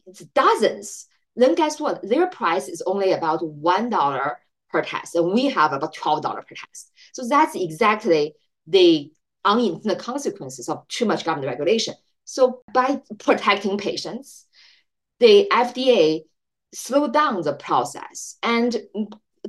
it's 0.06 0.20
dozens. 0.20 1.06
then 1.36 1.54
guess 1.54 1.78
what? 1.78 2.00
Their 2.02 2.26
price 2.28 2.68
is 2.68 2.82
only 2.86 3.12
about 3.12 3.40
$1 3.40 4.34
per 4.70 4.82
test, 4.82 5.14
and 5.14 5.32
we 5.34 5.50
have 5.50 5.74
about 5.74 5.94
$12 5.94 6.22
per 6.22 6.54
test. 6.54 6.90
So 7.12 7.28
that's 7.28 7.54
exactly 7.54 8.34
the 8.66 9.12
unintended 9.44 9.98
consequences 9.98 10.70
of 10.70 10.88
too 10.88 11.04
much 11.04 11.26
government 11.26 11.50
regulation. 11.50 11.94
So 12.30 12.60
by 12.74 13.00
protecting 13.18 13.78
patients, 13.78 14.44
the 15.18 15.48
FDA 15.50 16.24
slowed 16.74 17.14
down 17.14 17.40
the 17.40 17.54
process 17.54 18.36
and 18.42 18.76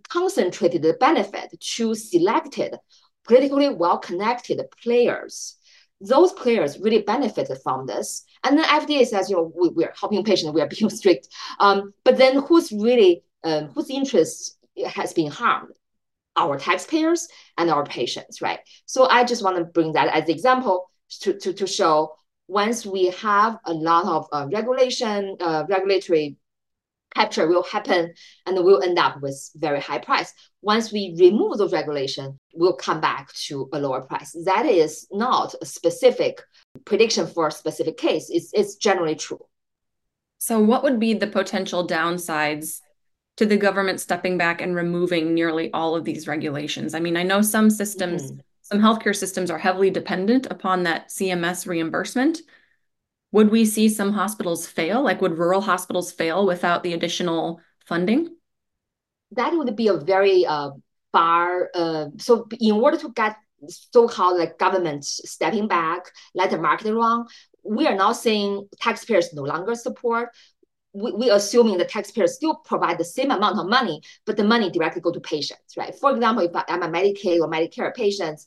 concentrated 0.07 0.83
the 0.83 0.93
benefit 0.93 1.59
to 1.59 1.93
selected 1.93 2.77
politically 3.25 3.67
well-connected 3.67 4.61
players. 4.81 5.57
Those 5.99 6.31
players 6.31 6.79
really 6.79 7.01
benefited 7.01 7.57
from 7.61 7.85
this. 7.85 8.23
And 8.45 8.57
then 8.57 8.63
FDA 8.63 9.05
says, 9.05 9.29
you 9.29 9.35
know, 9.35 9.51
we, 9.53 9.67
we 9.67 9.83
are 9.83 9.93
helping 9.99 10.23
patients, 10.23 10.53
we 10.53 10.61
are 10.61 10.69
being 10.69 10.89
strict. 11.01 11.27
Um, 11.59 11.93
but 12.05 12.17
then 12.17 12.41
who's 12.43 12.71
really, 12.71 13.23
um, 13.43 13.71
whose 13.75 13.89
interest 13.89 14.57
has 14.87 15.11
been 15.11 15.29
harmed? 15.29 15.73
Our 16.37 16.57
taxpayers 16.57 17.27
and 17.57 17.69
our 17.69 17.83
patients, 17.83 18.41
right? 18.41 18.61
So 18.85 19.05
I 19.05 19.25
just 19.25 19.43
want 19.43 19.57
to 19.57 19.65
bring 19.65 19.91
that 19.93 20.15
as 20.15 20.23
an 20.23 20.29
example 20.29 20.89
to, 21.23 21.33
to, 21.33 21.51
to 21.51 21.67
show 21.67 22.13
once 22.49 22.85
we 22.85 23.11
have 23.11 23.59
a 23.65 23.73
lot 23.73 24.05
of 24.05 24.27
uh, 24.33 24.47
regulation, 24.51 25.37
uh, 25.39 25.63
regulatory 25.69 26.35
capture 27.15 27.47
will 27.47 27.63
happen 27.63 28.13
and 28.45 28.63
we'll 28.63 28.81
end 28.81 28.97
up 28.97 29.21
with 29.21 29.49
very 29.55 29.79
high 29.79 29.99
price. 29.99 30.33
Once 30.61 30.91
we 30.91 31.15
remove 31.19 31.57
those 31.57 31.71
regulation, 31.71 32.39
we'll 32.53 32.73
come 32.73 32.99
back 32.99 33.31
to 33.33 33.69
a 33.71 33.79
lower 33.79 34.01
price. 34.01 34.35
That 34.45 34.65
is 34.65 35.07
not 35.11 35.53
a 35.61 35.65
specific 35.65 36.41
prediction 36.85 37.27
for 37.27 37.47
a 37.47 37.51
specific 37.51 37.97
case. 37.97 38.29
It's, 38.29 38.51
it's 38.53 38.75
generally 38.75 39.15
true. 39.15 39.45
So 40.39 40.59
what 40.59 40.83
would 40.83 40.99
be 40.99 41.13
the 41.13 41.27
potential 41.27 41.87
downsides 41.87 42.79
to 43.37 43.45
the 43.45 43.57
government 43.57 43.99
stepping 43.99 44.37
back 44.37 44.61
and 44.61 44.75
removing 44.75 45.33
nearly 45.33 45.71
all 45.71 45.95
of 45.95 46.03
these 46.03 46.27
regulations? 46.27 46.93
I 46.93 46.99
mean, 46.99 47.17
I 47.17 47.23
know 47.23 47.41
some 47.41 47.69
systems, 47.69 48.31
mm-hmm. 48.31 48.39
Some 48.69 48.79
healthcare 48.79 49.15
systems 49.15 49.49
are 49.49 49.57
heavily 49.57 49.89
dependent 49.89 50.45
upon 50.51 50.83
that 50.83 51.09
CMS 51.09 51.65
reimbursement 51.65 52.41
would 53.31 53.49
we 53.51 53.65
see 53.65 53.89
some 53.89 54.13
hospitals 54.13 54.67
fail? 54.67 55.03
Like, 55.03 55.21
would 55.21 55.37
rural 55.37 55.61
hospitals 55.61 56.11
fail 56.11 56.45
without 56.45 56.83
the 56.83 56.93
additional 56.93 57.61
funding? 57.85 58.35
That 59.31 59.53
would 59.53 59.75
be 59.75 59.87
a 59.87 59.97
very 59.97 60.45
uh, 60.45 60.71
far. 61.11 61.69
Uh, 61.75 62.07
so, 62.17 62.47
in 62.59 62.71
order 62.71 62.97
to 62.97 63.09
get 63.09 63.35
so-called 63.67 64.39
like 64.39 64.57
government 64.57 65.05
stepping 65.05 65.67
back, 65.67 66.05
let 66.33 66.49
the 66.49 66.57
market 66.57 66.93
run, 66.93 67.25
we 67.63 67.85
are 67.85 67.95
not 67.95 68.13
seeing 68.13 68.67
taxpayers 68.81 69.33
no 69.33 69.43
longer 69.43 69.75
support. 69.75 70.29
We, 70.93 71.11
we 71.11 71.29
assuming 71.29 71.77
the 71.77 71.85
taxpayers 71.85 72.35
still 72.35 72.55
provide 72.55 72.97
the 72.97 73.05
same 73.05 73.31
amount 73.31 73.59
of 73.59 73.67
money, 73.67 74.01
but 74.25 74.37
the 74.37 74.43
money 74.43 74.71
directly 74.71 75.01
go 75.01 75.11
to 75.11 75.19
patients, 75.19 75.77
right? 75.77 75.93
For 75.93 76.11
example, 76.11 76.45
if 76.45 76.51
I'm 76.67 76.83
a 76.83 76.89
Medicaid 76.89 77.39
or 77.39 77.49
Medicare 77.49 77.93
patient, 77.93 78.41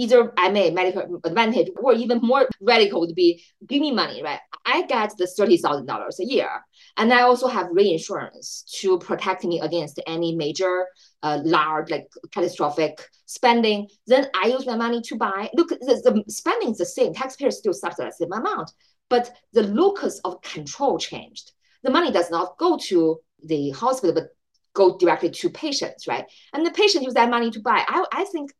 either 0.00 0.32
I 0.38 0.50
MA, 0.50 0.70
Medicare 0.70 1.20
Advantage, 1.24 1.68
or 1.76 1.92
even 1.92 2.20
more 2.22 2.48
radical 2.60 3.00
would 3.00 3.14
be 3.14 3.44
give 3.66 3.80
me 3.80 3.92
money, 3.92 4.22
right? 4.22 4.40
I 4.64 4.82
get 4.86 5.12
the 5.18 5.26
$30,000 5.26 6.18
a 6.18 6.24
year. 6.24 6.50
And 6.96 7.12
I 7.12 7.22
also 7.22 7.48
have 7.48 7.68
reinsurance 7.70 8.64
to 8.80 8.98
protect 8.98 9.44
me 9.44 9.60
against 9.60 10.00
any 10.06 10.34
major, 10.34 10.86
uh, 11.22 11.40
large, 11.44 11.90
like 11.90 12.08
catastrophic 12.32 13.06
spending. 13.26 13.88
Then 14.06 14.28
I 14.34 14.48
use 14.48 14.66
my 14.66 14.76
money 14.76 15.02
to 15.02 15.16
buy. 15.16 15.50
Look, 15.54 15.68
the, 15.68 15.76
the 16.26 16.32
spending 16.32 16.70
is 16.70 16.78
the 16.78 16.86
same. 16.86 17.12
Taxpayers 17.12 17.58
still 17.58 17.74
subsidize 17.74 18.16
the 18.18 18.24
same 18.24 18.32
amount, 18.32 18.70
but 19.08 19.30
the 19.52 19.64
locus 19.64 20.20
of 20.24 20.40
control 20.40 20.98
changed. 20.98 21.52
The 21.82 21.90
money 21.90 22.10
does 22.10 22.30
not 22.30 22.58
go 22.58 22.76
to 22.88 23.20
the 23.44 23.70
hospital, 23.70 24.14
but 24.14 24.28
go 24.74 24.96
directly 24.98 25.30
to 25.30 25.50
patients, 25.50 26.06
right? 26.06 26.24
And 26.52 26.64
the 26.64 26.70
patient 26.70 27.04
use 27.04 27.14
that 27.14 27.30
money 27.30 27.50
to 27.50 27.60
buy. 27.60 27.84
I, 27.86 28.04
I 28.12 28.24
think 28.24 28.52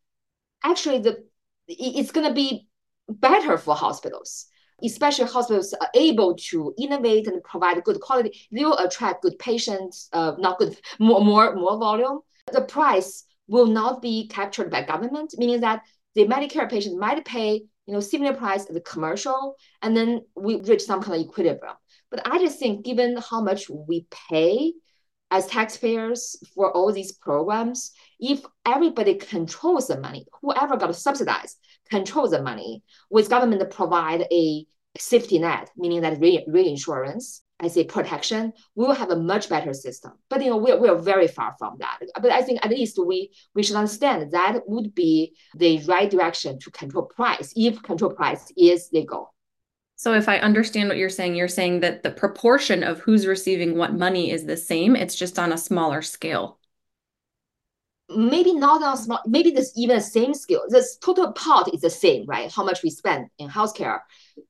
actually 0.65 0.99
the 1.01 1.25
it's 1.69 2.11
going 2.11 2.27
to 2.27 2.35
be 2.35 2.67
better 3.09 3.57
for 3.57 3.75
hospitals 3.75 4.47
especially 4.83 5.27
hospitals 5.27 5.75
are 5.75 5.91
able 5.95 6.35
to 6.35 6.75
innovate 6.79 7.27
and 7.27 7.43
provide 7.45 7.83
good 7.85 8.01
quality 8.01 8.47
they 8.51 8.65
will 8.65 8.79
attract 8.79 9.23
good 9.23 9.39
patients 9.39 10.09
uh, 10.13 10.33
not 10.39 10.59
good 10.59 10.77
more 10.99 11.25
more 11.25 11.55
more 11.55 11.79
volume 11.79 12.21
the 12.53 12.63
price 12.63 13.25
will 13.49 13.67
not 13.67 14.01
be 14.01 14.29
captured 14.29 14.71
by 14.71 14.83
government 14.83 15.35
meaning 15.39 15.61
that 15.61 15.83
the 16.15 16.27
medicare 16.27 16.69
patient 16.69 16.99
might 16.99 17.25
pay 17.25 17.63
you 17.87 17.95
know 17.95 18.01
similar 18.01 18.35
price 18.35 18.67
as 18.67 18.75
the 18.75 18.81
commercial 18.81 19.57
and 19.83 19.97
then 19.97 20.21
we 20.37 20.61
reach 20.63 20.83
some 20.83 21.03
kind 21.03 21.21
of 21.21 21.27
equilibrium 21.27 21.75
but 22.11 22.21
i 22.27 22.39
just 22.39 22.59
think 22.59 22.85
given 22.85 23.17
how 23.31 23.41
much 23.41 23.69
we 23.69 24.07
pay 24.29 24.73
as 25.31 25.47
taxpayers 25.47 26.37
for 26.55 26.73
all 26.73 26.93
these 26.93 27.13
programs, 27.13 27.93
if 28.19 28.43
everybody 28.67 29.15
controls 29.15 29.87
the 29.87 30.01
money, 30.01 30.27
whoever 30.43 30.77
got 30.77 30.95
subsidized 30.97 31.57
controls 31.89 32.31
the 32.31 32.43
money, 32.43 32.83
with 33.11 33.31
government 33.31 33.69
provide 33.71 34.27
a 34.33 34.67
safety 34.99 35.39
net, 35.39 35.71
meaning 35.77 36.01
that 36.01 36.21
re- 36.21 36.45
reinsurance, 36.49 37.43
I 37.61 37.69
say 37.69 37.85
protection, 37.85 38.53
we 38.75 38.87
will 38.87 38.95
have 38.95 39.11
a 39.11 39.17
much 39.17 39.49
better 39.49 39.75
system. 39.75 40.13
But 40.29 40.43
you 40.43 40.51
know, 40.51 40.57
we're, 40.57 40.81
we're 40.81 40.97
very 40.97 41.29
far 41.29 41.55
from 41.59 41.77
that. 41.79 42.01
But 42.21 42.33
I 42.33 42.43
think 42.43 42.65
at 42.65 42.71
least 42.71 42.99
we 42.99 43.31
we 43.55 43.63
should 43.63 43.77
understand 43.77 44.33
that 44.33 44.63
would 44.67 44.95
be 44.95 45.37
the 45.55 45.79
right 45.81 46.11
direction 46.11 46.59
to 46.61 46.71
control 46.71 47.05
price 47.05 47.53
if 47.55 47.83
control 47.83 48.13
price 48.13 48.51
is 48.57 48.89
the 48.91 49.05
goal. 49.05 49.35
So 50.01 50.15
if 50.15 50.31
I 50.31 50.39
understand 50.39 50.89
what 50.89 50.97
you're 50.97 51.11
saying, 51.11 51.35
you're 51.35 51.47
saying 51.47 51.81
that 51.81 52.03
the 52.03 52.11
proportion 52.11 52.83
of 52.83 53.01
who's 53.01 53.27
receiving 53.27 53.77
what 53.77 53.93
money 53.93 54.31
is 54.31 54.47
the 54.47 54.57
same, 54.57 54.97
it's 54.97 55.15
just 55.15 55.39
on 55.39 55.53
a 55.53 55.59
smaller 55.59 56.01
scale. 56.01 56.59
Maybe 58.09 58.55
not 58.55 58.83
on 58.83 58.97
small, 58.97 59.21
maybe 59.27 59.51
there's 59.51 59.77
even 59.77 59.97
the 59.97 60.03
same 60.03 60.33
scale. 60.33 60.63
The 60.69 60.83
total 61.03 61.33
pot 61.33 61.75
is 61.75 61.83
the 61.83 61.91
same, 61.91 62.25
right? 62.25 62.51
How 62.51 62.65
much 62.65 62.83
we 62.83 62.89
spend 62.89 63.29
in 63.37 63.51
healthcare 63.51 63.99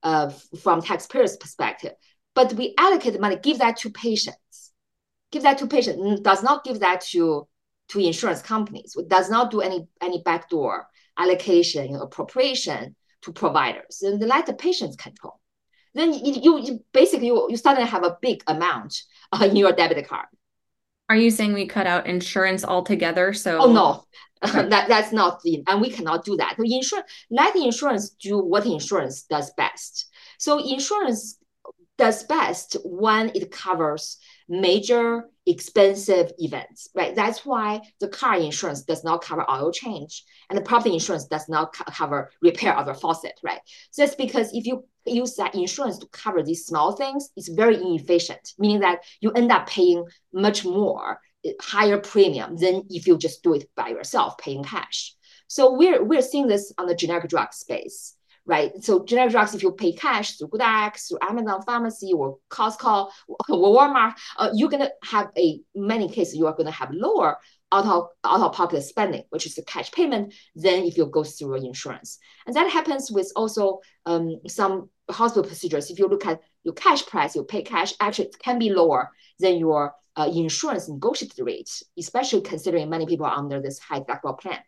uh, 0.04 0.28
from 0.62 0.83
taxpayers' 0.83 1.37
perspective. 1.37 1.95
But 2.37 2.52
we 2.52 2.73
allocate 2.78 3.14
the 3.14 3.19
money, 3.19 3.35
give 3.35 3.59
that 3.59 3.78
to 3.78 3.90
patients. 3.90 4.71
Give 5.33 5.42
that 5.42 5.59
to 5.59 5.66
patients, 5.66 6.21
does 6.21 6.45
not 6.45 6.62
give 6.62 6.78
that 6.78 7.00
to, 7.11 7.49
to 7.88 7.99
insurance 7.99 8.40
companies. 8.40 8.95
It 8.97 9.09
does 9.09 9.28
not 9.28 9.50
do 9.50 9.62
any, 9.62 9.88
any 10.00 10.23
backdoor 10.23 10.87
allocation, 11.19 11.87
you 11.87 11.95
know, 11.95 12.02
appropriation 12.02 12.95
to 13.23 13.33
providers. 13.33 14.02
And 14.02 14.21
let 14.21 14.47
the 14.47 14.54
patients 14.54 14.95
control 14.95 15.39
then 15.94 16.12
you, 16.12 16.59
you 16.61 16.85
basically 16.92 17.26
you, 17.26 17.47
you 17.50 17.56
suddenly 17.56 17.88
have 17.88 18.04
a 18.04 18.16
big 18.20 18.42
amount 18.47 19.02
uh, 19.32 19.44
in 19.44 19.56
your 19.56 19.73
debit 19.73 20.06
card. 20.09 20.26
Are 21.09 21.16
you 21.16 21.30
saying 21.30 21.54
we 21.54 21.66
cut 21.66 21.87
out 21.87 22.06
insurance 22.06 22.64
altogether? 22.64 23.32
So 23.32 23.59
oh 23.61 23.73
no, 23.73 24.04
okay. 24.49 24.68
that 24.68 24.88
that's 24.88 25.12
not 25.12 25.42
the 25.42 25.62
and 25.66 25.80
we 25.80 25.90
cannot 25.90 26.25
do 26.25 26.37
that. 26.37 26.56
Insurance 26.59 27.11
let 27.30 27.56
insurance 27.56 28.11
do 28.11 28.38
what 28.38 28.66
insurance 28.66 29.23
does 29.23 29.52
best. 29.56 30.09
So 30.38 30.59
insurance 30.59 31.38
does 31.99 32.25
best 32.25 32.76
when 32.85 33.30
it 33.35 33.50
covers 33.50 34.16
major 34.49 35.25
expensive 35.50 36.33
events, 36.38 36.88
right? 36.95 37.14
That's 37.14 37.45
why 37.45 37.80
the 38.00 38.09
car 38.09 38.38
insurance 38.38 38.83
does 38.83 39.04
not 39.04 39.23
cover 39.23 39.45
oil 39.50 39.73
change 39.73 40.25
and 40.49 40.57
the 40.57 40.62
property 40.62 40.95
insurance 40.95 41.26
does 41.26 41.49
not 41.49 41.75
co- 41.75 41.85
cover 41.85 42.30
repair 42.42 42.76
of 42.76 42.88
a 42.88 42.95
faucet, 42.95 43.38
right? 43.42 43.61
So 43.90 44.02
that's 44.02 44.14
because 44.14 44.52
if 44.52 44.66
you 44.66 44.85
use 45.07 45.35
that 45.37 45.54
insurance 45.54 45.99
to 45.99 46.07
cover 46.09 46.42
these 46.42 46.66
small 46.66 46.92
things, 46.92 47.30
it's 47.37 47.49
very 47.49 47.76
inefficient, 47.76 48.54
meaning 48.59 48.80
that 48.80 49.00
you 49.21 49.30
end 49.33 49.50
up 49.50 49.66
paying 49.66 50.04
much 50.33 50.64
more, 50.64 51.21
eh, 51.45 51.52
higher 51.61 51.99
premium 51.99 52.57
than 52.57 52.83
if 52.90 53.07
you 53.07 53.19
just 53.19 53.42
do 53.42 53.54
it 53.54 53.69
by 53.76 53.88
yourself, 53.88 54.38
paying 54.38 54.64
cash. 54.64 55.14
So 55.49 55.73
we're, 55.73 56.02
we're 56.04 56.23
seeing 56.23 56.47
this 56.47 56.73
on 56.78 56.87
the 56.87 56.95
generic 56.95 57.28
drug 57.28 57.52
space 57.52 58.14
right? 58.50 58.73
So 58.83 59.04
generic 59.04 59.30
drugs, 59.30 59.54
if 59.54 59.62
you 59.62 59.71
pay 59.71 59.92
cash 59.92 60.37
through 60.37 60.49
GoodRx, 60.49 61.09
through 61.09 61.19
Amazon 61.23 61.62
Pharmacy 61.62 62.12
or 62.12 62.38
Costco 62.50 63.09
or 63.28 63.38
Walmart, 63.49 64.14
uh, 64.37 64.50
you're 64.52 64.69
gonna 64.69 64.90
have 65.04 65.30
a 65.38 65.61
many 65.76 66.09
cases 66.09 66.35
you 66.35 66.49
are 66.49 66.57
gonna 66.57 66.73
have 66.73 66.90
lower 66.90 67.38
out 67.71 67.87
of 67.87 68.09
out 68.25 68.40
of 68.40 68.52
pocket 68.52 68.83
spending, 68.83 69.23
which 69.30 69.47
is 69.47 69.54
the 69.54 69.62
cash 69.62 69.92
payment, 69.92 70.35
than 70.57 70.83
if 70.83 70.99
you 70.99 71.07
go 71.07 71.23
through 71.23 71.54
insurance. 71.64 72.19
And 72.45 72.57
that 72.57 72.69
happens 72.69 73.09
with 73.09 73.30
also 73.37 73.80
um, 74.04 74.40
some 74.49 74.90
hospital 75.09 75.45
procedures. 75.45 75.88
If 75.88 76.00
you 76.00 76.09
look 76.09 76.26
at 76.26 76.40
your 76.64 76.75
cash 76.75 77.07
price, 77.07 77.37
you 77.37 77.45
pay 77.45 77.62
cash, 77.62 77.95
actually 78.00 78.26
it 78.26 78.38
can 78.40 78.59
be 78.59 78.71
lower 78.71 79.11
than 79.38 79.59
your 79.59 79.95
uh, 80.16 80.28
insurance 80.35 80.88
negotiated 80.88 81.38
rate, 81.47 81.71
especially 81.97 82.40
considering 82.40 82.90
many 82.90 83.07
people 83.07 83.26
are 83.26 83.38
under 83.38 83.62
this 83.62 83.78
high 83.78 84.00
deductible 84.00 84.40
plan. 84.40 84.59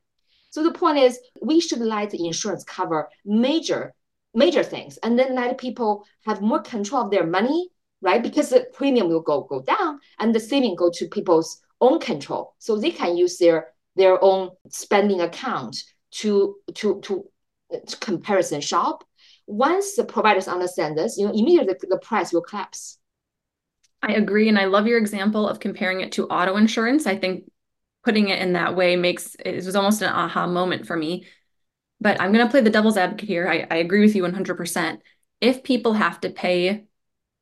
So 0.52 0.62
the 0.62 0.72
point 0.72 0.98
is, 0.98 1.18
we 1.40 1.60
should 1.60 1.80
let 1.80 2.10
the 2.10 2.26
insurance 2.26 2.62
cover 2.62 3.08
major, 3.24 3.94
major 4.34 4.62
things, 4.62 4.98
and 5.02 5.18
then 5.18 5.34
let 5.34 5.56
people 5.56 6.04
have 6.26 6.42
more 6.42 6.60
control 6.60 7.02
of 7.02 7.10
their 7.10 7.26
money, 7.26 7.70
right? 8.02 8.22
Because 8.22 8.50
the 8.50 8.66
premium 8.74 9.08
will 9.08 9.22
go 9.22 9.42
go 9.48 9.62
down, 9.62 9.98
and 10.18 10.34
the 10.34 10.40
saving 10.40 10.76
go 10.76 10.90
to 10.90 11.08
people's 11.08 11.62
own 11.80 11.98
control, 12.00 12.54
so 12.58 12.76
they 12.76 12.90
can 12.90 13.16
use 13.16 13.38
their 13.38 13.68
their 13.96 14.22
own 14.22 14.50
spending 14.68 15.22
account 15.22 15.74
to 16.20 16.56
to 16.74 17.00
to, 17.00 17.24
to 17.88 17.96
comparison 18.00 18.60
shop. 18.60 19.04
Once 19.46 19.96
the 19.96 20.04
providers 20.04 20.48
understand 20.48 20.98
this, 20.98 21.16
you 21.16 21.24
know, 21.26 21.32
immediately 21.32 21.74
the, 21.80 21.86
the 21.86 21.98
price 21.98 22.30
will 22.32 22.42
collapse. 22.42 22.98
I 24.02 24.12
agree. 24.14 24.48
And 24.48 24.58
I 24.58 24.66
love 24.66 24.86
your 24.86 24.98
example 24.98 25.48
of 25.48 25.60
comparing 25.60 26.00
it 26.00 26.12
to 26.12 26.26
auto 26.26 26.56
insurance. 26.56 27.06
I 27.06 27.16
think 27.16 27.44
putting 28.04 28.28
it 28.28 28.40
in 28.40 28.54
that 28.54 28.74
way 28.74 28.96
makes 28.96 29.34
it 29.36 29.54
was 29.64 29.76
almost 29.76 30.02
an 30.02 30.08
aha 30.08 30.46
moment 30.46 30.86
for 30.86 30.96
me. 30.96 31.26
But 32.00 32.20
I'm 32.20 32.32
going 32.32 32.44
to 32.44 32.50
play 32.50 32.60
the 32.60 32.70
devil's 32.70 32.96
advocate 32.96 33.28
here. 33.28 33.48
I, 33.48 33.66
I 33.70 33.76
agree 33.76 34.00
with 34.00 34.16
you 34.16 34.24
100%. 34.24 34.98
If 35.40 35.62
people 35.62 35.92
have 35.92 36.20
to 36.22 36.30
pay 36.30 36.84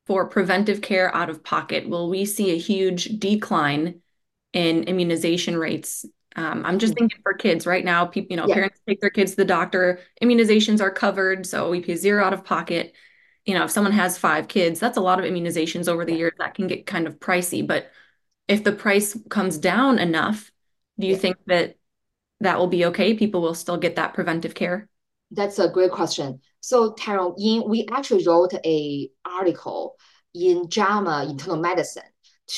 for 0.05 0.27
preventive 0.27 0.81
care 0.81 1.13
out 1.15 1.29
of 1.29 1.43
pocket, 1.43 1.89
will 1.89 2.09
we 2.09 2.25
see 2.25 2.51
a 2.51 2.57
huge 2.57 3.19
decline 3.19 4.01
in 4.53 4.83
immunization 4.83 5.57
rates? 5.57 6.05
Um, 6.35 6.65
I'm 6.65 6.79
just 6.79 6.93
mm-hmm. 6.93 6.99
thinking 6.99 7.19
for 7.23 7.33
kids 7.33 7.65
right 7.65 7.83
now, 7.83 8.05
people, 8.05 8.27
you 8.31 8.37
know, 8.37 8.47
yeah. 8.47 8.53
parents 8.53 8.79
take 8.87 9.01
their 9.01 9.09
kids 9.09 9.31
to 9.31 9.37
the 9.37 9.45
doctor, 9.45 9.99
immunizations 10.21 10.79
are 10.79 10.91
covered, 10.91 11.45
so 11.45 11.69
we 11.69 11.81
pay 11.81 11.95
zero 11.95 12.23
out 12.23 12.33
of 12.33 12.45
pocket. 12.45 12.93
You 13.45 13.55
know, 13.55 13.65
if 13.65 13.71
someone 13.71 13.93
has 13.93 14.17
five 14.17 14.47
kids, 14.47 14.79
that's 14.79 14.97
a 14.97 15.01
lot 15.01 15.19
of 15.19 15.25
immunizations 15.25 15.87
over 15.87 16.05
the 16.05 16.13
years 16.13 16.33
that 16.37 16.53
can 16.53 16.67
get 16.67 16.85
kind 16.85 17.07
of 17.07 17.19
pricey. 17.19 17.65
But 17.65 17.91
if 18.51 18.63
the 18.63 18.71
price 18.71 19.17
comes 19.29 19.57
down 19.57 19.97
enough, 19.97 20.51
do 20.99 21.07
you 21.07 21.13
yeah. 21.13 21.19
think 21.19 21.37
that 21.47 21.75
that 22.41 22.59
will 22.59 22.67
be 22.67 22.85
okay? 22.85 23.13
People 23.13 23.41
will 23.41 23.53
still 23.55 23.77
get 23.77 23.95
that 23.95 24.13
preventive 24.13 24.53
care? 24.53 24.89
That's 25.31 25.57
a 25.59 25.69
great 25.69 25.91
question. 25.91 26.41
So, 26.59 26.93
Tyrone, 26.93 27.35
in, 27.39 27.63
we 27.67 27.87
actually 27.91 28.25
wrote 28.27 28.53
a 28.65 29.09
article 29.25 29.95
in 30.33 30.69
JAMA 30.69 31.27
Internal 31.29 31.57
Medicine 31.57 32.03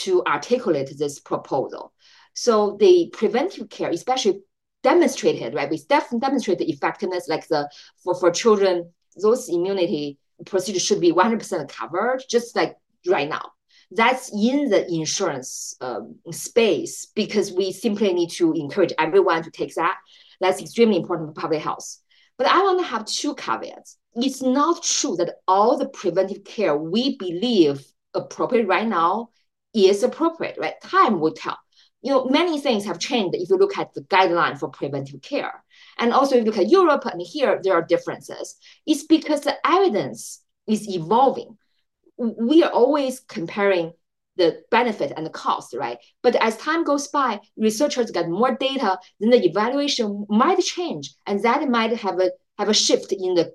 to 0.01 0.23
articulate 0.25 0.89
this 0.97 1.19
proposal. 1.19 1.93
So 2.33 2.77
the 2.79 3.11
preventive 3.13 3.69
care, 3.69 3.91
especially 3.91 4.41
demonstrated, 4.81 5.53
right? 5.53 5.69
We 5.69 5.79
definitely 5.87 6.19
demonstrate 6.19 6.57
the 6.57 6.69
effectiveness, 6.69 7.27
like 7.27 7.47
the 7.47 7.69
for, 8.03 8.15
for 8.15 8.31
children, 8.31 8.91
those 9.21 9.49
immunity 9.49 10.17
procedures 10.45 10.81
should 10.81 10.99
be 10.99 11.13
100% 11.13 11.69
covered, 11.69 12.23
just 12.27 12.55
like 12.55 12.75
right 13.07 13.29
now. 13.29 13.51
That's 13.95 14.31
in 14.33 14.69
the 14.69 14.91
insurance 14.91 15.75
um, 15.81 16.15
space 16.31 17.07
because 17.13 17.51
we 17.51 17.71
simply 17.71 18.13
need 18.13 18.31
to 18.31 18.53
encourage 18.53 18.93
everyone 18.97 19.43
to 19.43 19.51
take 19.51 19.75
that. 19.75 19.97
That's 20.39 20.61
extremely 20.61 20.97
important 20.97 21.29
for 21.29 21.41
public 21.41 21.61
health. 21.61 21.97
But 22.37 22.47
I 22.47 22.61
want 22.63 22.79
to 22.79 22.85
have 22.85 23.05
two 23.05 23.35
caveats. 23.35 23.97
It's 24.15 24.41
not 24.41 24.83
true 24.83 25.15
that 25.17 25.35
all 25.47 25.77
the 25.77 25.89
preventive 25.89 26.43
care 26.43 26.75
we 26.75 27.17
believe 27.17 27.83
appropriate 28.13 28.67
right 28.67 28.87
now 28.87 29.29
is 29.73 30.03
appropriate, 30.03 30.57
right? 30.59 30.79
Time 30.81 31.19
will 31.19 31.33
tell. 31.33 31.57
You 32.01 32.11
know, 32.11 32.25
many 32.25 32.59
things 32.59 32.85
have 32.85 32.99
changed 32.99 33.35
if 33.35 33.49
you 33.49 33.57
look 33.57 33.77
at 33.77 33.93
the 33.93 34.01
guideline 34.01 34.59
for 34.59 34.69
preventive 34.69 35.21
care. 35.21 35.63
And 35.97 36.11
also 36.11 36.35
if 36.35 36.41
you 36.41 36.51
look 36.51 36.59
at 36.59 36.69
Europe 36.69 37.05
and 37.05 37.21
here, 37.21 37.59
there 37.63 37.73
are 37.73 37.81
differences. 37.81 38.55
It's 38.85 39.03
because 39.03 39.41
the 39.41 39.55
evidence 39.65 40.41
is 40.67 40.87
evolving. 40.89 41.57
We 42.17 42.63
are 42.63 42.71
always 42.71 43.19
comparing 43.21 43.93
the 44.35 44.63
benefit 44.71 45.13
and 45.15 45.25
the 45.25 45.29
cost, 45.29 45.75
right? 45.75 45.97
But 46.21 46.35
as 46.35 46.57
time 46.57 46.83
goes 46.83 47.07
by, 47.07 47.39
researchers 47.57 48.11
get 48.11 48.29
more 48.29 48.55
data, 48.55 48.97
then 49.19 49.29
the 49.29 49.45
evaluation 49.45 50.25
might 50.29 50.59
change, 50.59 51.13
and 51.25 51.43
that 51.43 51.67
might 51.69 51.95
have 51.97 52.19
a 52.19 52.31
have 52.57 52.69
a 52.69 52.73
shift 52.73 53.11
in 53.11 53.35
the 53.35 53.53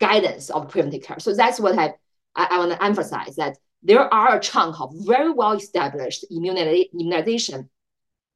guidance 0.00 0.50
of 0.50 0.68
preventive 0.68 1.02
care. 1.02 1.18
So 1.18 1.34
that's 1.34 1.60
what 1.60 1.78
I 1.78 1.94
I, 2.34 2.48
I 2.52 2.58
want 2.58 2.72
to 2.72 2.84
emphasize 2.84 3.36
that 3.36 3.56
there 3.82 4.12
are 4.12 4.36
a 4.36 4.40
chunk 4.40 4.80
of 4.80 4.92
very 5.06 5.30
well 5.30 5.52
established 5.52 6.24
immunization 6.30 7.68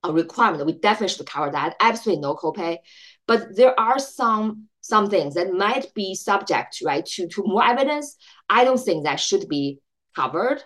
uh, 0.05 0.13
requirement. 0.13 0.67
We 0.67 0.75
definitely 0.75 1.15
should 1.15 1.27
cover 1.27 1.51
that. 1.51 1.75
Absolutely 1.81 2.21
no 2.21 2.37
copay, 2.37 2.79
but 3.27 3.57
there 3.57 3.79
are 3.79 3.99
some 3.99 4.69
some 4.81 5.11
things 5.11 5.35
that 5.35 5.53
might 5.53 5.93
be 5.95 6.15
subject 6.15 6.83
right 6.85 7.05
to 7.05 7.29
to 7.29 7.43
more 7.45 7.65
evidence. 7.65 8.17
I 8.49 8.65
don't 8.65 8.79
think 8.79 9.05
that 9.05 9.21
should 9.21 9.49
be 9.49 9.81
covered 10.15 10.63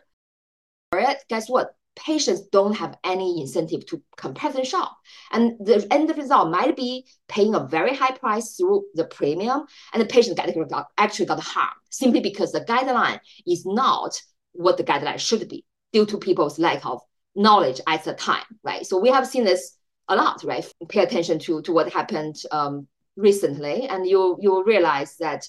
it, 1.00 1.24
guess 1.28 1.48
what? 1.48 1.74
Patients 1.94 2.42
don't 2.50 2.74
have 2.76 2.96
any 3.04 3.40
incentive 3.40 3.84
to 3.86 4.02
comparison 4.16 4.64
shop. 4.64 4.96
And 5.30 5.52
the 5.60 5.86
end 5.90 6.10
result 6.16 6.50
might 6.50 6.74
be 6.74 7.06
paying 7.28 7.54
a 7.54 7.66
very 7.66 7.94
high 7.94 8.12
price 8.12 8.56
through 8.56 8.84
the 8.94 9.04
premium, 9.04 9.66
and 9.92 10.00
the 10.00 10.06
patient 10.06 10.38
actually 10.96 11.26
got 11.26 11.40
harmed 11.40 11.80
simply 11.90 12.20
because 12.20 12.52
the 12.52 12.62
guideline 12.62 13.20
is 13.46 13.66
not 13.66 14.18
what 14.52 14.78
the 14.78 14.84
guideline 14.84 15.18
should 15.18 15.48
be 15.48 15.64
due 15.92 16.06
to 16.06 16.16
people's 16.16 16.58
lack 16.58 16.84
of 16.86 17.00
knowledge 17.34 17.80
at 17.86 18.04
the 18.04 18.14
time, 18.14 18.44
right? 18.62 18.86
So 18.86 18.98
we 18.98 19.10
have 19.10 19.26
seen 19.26 19.44
this 19.44 19.76
a 20.08 20.16
lot, 20.16 20.42
right? 20.44 20.66
Pay 20.88 21.02
attention 21.02 21.38
to, 21.40 21.60
to 21.62 21.72
what 21.72 21.92
happened 21.92 22.36
um, 22.50 22.86
recently, 23.16 23.86
and 23.86 24.06
you 24.06 24.38
you 24.40 24.64
realize 24.64 25.16
that 25.18 25.46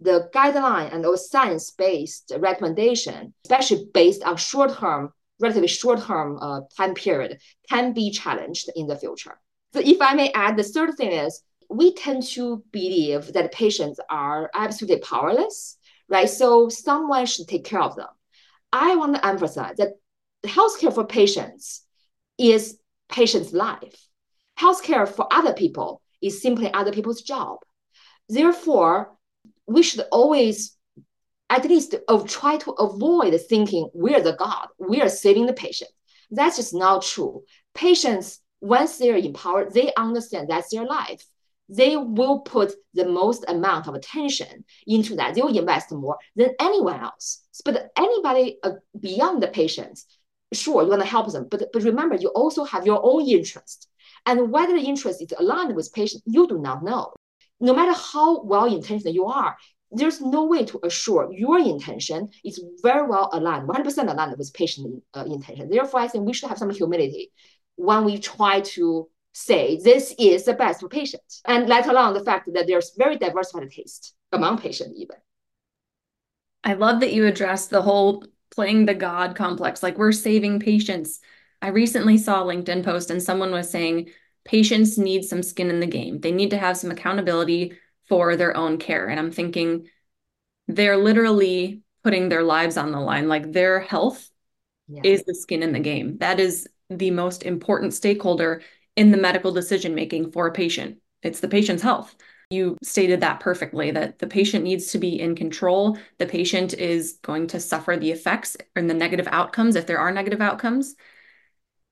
the 0.00 0.28
guideline 0.34 0.92
and 0.92 1.02
those 1.02 1.30
science-based 1.30 2.32
recommendation, 2.38 3.32
especially 3.44 3.88
based 3.94 4.22
on 4.22 4.36
short-term, 4.36 5.12
relatively 5.40 5.68
short-term 5.68 6.38
uh, 6.40 6.60
time 6.76 6.94
period, 6.94 7.38
can 7.68 7.92
be 7.92 8.10
challenged 8.10 8.70
in 8.76 8.86
the 8.86 8.96
future. 8.96 9.38
So 9.72 9.80
if 9.80 10.00
I 10.00 10.14
may 10.14 10.30
add, 10.32 10.56
the 10.56 10.62
third 10.62 10.94
thing 10.96 11.12
is 11.12 11.42
we 11.68 11.94
tend 11.94 12.22
to 12.22 12.62
believe 12.72 13.32
that 13.32 13.52
patients 13.52 13.98
are 14.08 14.50
absolutely 14.54 15.00
powerless, 15.00 15.78
right? 16.08 16.28
So 16.28 16.68
someone 16.68 17.26
should 17.26 17.48
take 17.48 17.64
care 17.64 17.82
of 17.82 17.96
them. 17.96 18.08
I 18.72 18.96
want 18.96 19.16
to 19.16 19.26
emphasize 19.26 19.76
that 19.76 19.94
healthcare 20.44 20.94
for 20.94 21.04
patients 21.04 21.84
is 22.38 22.78
patient's 23.08 23.52
life. 23.52 24.08
Healthcare 24.58 25.08
for 25.08 25.26
other 25.30 25.54
people 25.54 26.02
is 26.22 26.42
simply 26.42 26.72
other 26.72 26.92
people's 26.92 27.22
job. 27.22 27.58
Therefore, 28.28 29.15
we 29.66 29.82
should 29.82 30.04
always 30.12 30.76
at 31.50 31.64
least 31.64 31.94
of 32.08 32.28
try 32.28 32.56
to 32.56 32.72
avoid 32.72 33.38
thinking 33.42 33.88
we're 33.94 34.22
the 34.22 34.36
God, 34.36 34.68
we 34.78 35.00
are 35.00 35.08
saving 35.08 35.46
the 35.46 35.52
patient. 35.52 35.90
That's 36.30 36.56
just 36.56 36.74
not 36.74 37.02
true. 37.02 37.44
Patients, 37.74 38.40
once 38.60 38.98
they're 38.98 39.16
empowered, 39.16 39.72
they 39.72 39.92
understand 39.96 40.48
that's 40.48 40.70
their 40.70 40.84
life. 40.84 41.24
They 41.68 41.96
will 41.96 42.40
put 42.40 42.72
the 42.94 43.06
most 43.06 43.44
amount 43.48 43.88
of 43.88 43.94
attention 43.94 44.64
into 44.86 45.16
that. 45.16 45.34
They 45.34 45.42
will 45.42 45.56
invest 45.56 45.92
more 45.92 46.16
than 46.34 46.50
anyone 46.60 47.00
else. 47.00 47.42
But 47.64 47.90
anybody 47.96 48.58
uh, 48.62 48.72
beyond 48.98 49.42
the 49.42 49.48
patients, 49.48 50.06
sure, 50.52 50.82
you 50.82 50.88
want 50.88 51.02
to 51.02 51.08
help 51.08 51.30
them, 51.32 51.48
but, 51.50 51.64
but 51.72 51.82
remember, 51.82 52.16
you 52.16 52.28
also 52.28 52.64
have 52.64 52.86
your 52.86 53.00
own 53.02 53.28
interest. 53.28 53.88
And 54.26 54.50
whether 54.50 54.74
the 54.74 54.84
interest 54.84 55.22
is 55.22 55.32
aligned 55.38 55.74
with 55.74 55.92
patient, 55.92 56.22
you 56.26 56.48
do 56.48 56.58
not 56.58 56.84
know 56.84 57.12
no 57.60 57.74
matter 57.74 57.92
how 57.92 58.42
well 58.42 58.64
intentioned 58.64 59.14
you 59.14 59.26
are, 59.26 59.56
there's 59.90 60.20
no 60.20 60.44
way 60.44 60.64
to 60.64 60.80
assure 60.82 61.32
your 61.32 61.58
intention 61.58 62.28
is 62.44 62.62
very 62.82 63.06
well 63.06 63.30
aligned, 63.32 63.68
100% 63.68 64.10
aligned 64.10 64.36
with 64.36 64.52
patient 64.52 65.02
uh, 65.14 65.24
intention. 65.26 65.70
Therefore, 65.70 66.00
I 66.00 66.08
think 66.08 66.26
we 66.26 66.32
should 66.32 66.48
have 66.48 66.58
some 66.58 66.70
humility 66.70 67.30
when 67.76 68.04
we 68.04 68.18
try 68.18 68.60
to 68.60 69.08
say 69.32 69.78
this 69.82 70.14
is 70.18 70.44
the 70.44 70.54
best 70.54 70.80
for 70.80 70.88
patients, 70.88 71.42
and 71.44 71.68
let 71.68 71.86
alone 71.86 72.14
the 72.14 72.24
fact 72.24 72.48
that 72.52 72.66
there's 72.66 72.92
very 72.96 73.16
diversified 73.16 73.70
taste 73.70 74.14
among 74.32 74.58
patients 74.58 74.98
even. 74.98 75.16
I 76.64 76.72
love 76.72 77.00
that 77.00 77.12
you 77.12 77.26
addressed 77.26 77.70
the 77.70 77.82
whole 77.82 78.24
playing 78.50 78.86
the 78.86 78.94
God 78.94 79.36
complex, 79.36 79.82
like 79.82 79.98
we're 79.98 80.12
saving 80.12 80.60
patients. 80.60 81.20
I 81.60 81.68
recently 81.68 82.18
saw 82.18 82.42
a 82.42 82.46
LinkedIn 82.46 82.84
post 82.84 83.10
and 83.10 83.22
someone 83.22 83.52
was 83.52 83.70
saying, 83.70 84.10
patients 84.46 84.96
need 84.96 85.24
some 85.24 85.42
skin 85.42 85.70
in 85.70 85.80
the 85.80 85.86
game. 85.86 86.20
They 86.20 86.32
need 86.32 86.50
to 86.50 86.58
have 86.58 86.76
some 86.76 86.90
accountability 86.90 87.74
for 88.08 88.36
their 88.36 88.56
own 88.56 88.78
care. 88.78 89.08
And 89.08 89.18
I'm 89.18 89.32
thinking 89.32 89.88
they're 90.68 90.96
literally 90.96 91.82
putting 92.04 92.28
their 92.28 92.42
lives 92.42 92.76
on 92.76 92.92
the 92.92 93.00
line. 93.00 93.28
Like 93.28 93.52
their 93.52 93.80
health 93.80 94.30
yeah. 94.88 95.02
is 95.04 95.24
the 95.24 95.34
skin 95.34 95.62
in 95.62 95.72
the 95.72 95.80
game. 95.80 96.18
That 96.18 96.40
is 96.40 96.68
the 96.88 97.10
most 97.10 97.42
important 97.42 97.94
stakeholder 97.94 98.62
in 98.94 99.10
the 99.10 99.18
medical 99.18 99.52
decision 99.52 99.94
making 99.94 100.30
for 100.30 100.46
a 100.46 100.52
patient. 100.52 100.98
It's 101.22 101.40
the 101.40 101.48
patient's 101.48 101.82
health. 101.82 102.14
You 102.50 102.76
stated 102.82 103.20
that 103.20 103.40
perfectly 103.40 103.90
that 103.90 104.20
the 104.20 104.28
patient 104.28 104.62
needs 104.62 104.92
to 104.92 104.98
be 104.98 105.20
in 105.20 105.34
control. 105.34 105.98
The 106.18 106.26
patient 106.26 106.74
is 106.74 107.18
going 107.22 107.48
to 107.48 107.58
suffer 107.58 107.96
the 107.96 108.12
effects 108.12 108.56
and 108.76 108.88
the 108.88 108.94
negative 108.94 109.26
outcomes 109.32 109.74
if 109.74 109.86
there 109.86 109.98
are 109.98 110.12
negative 110.12 110.40
outcomes. 110.40 110.94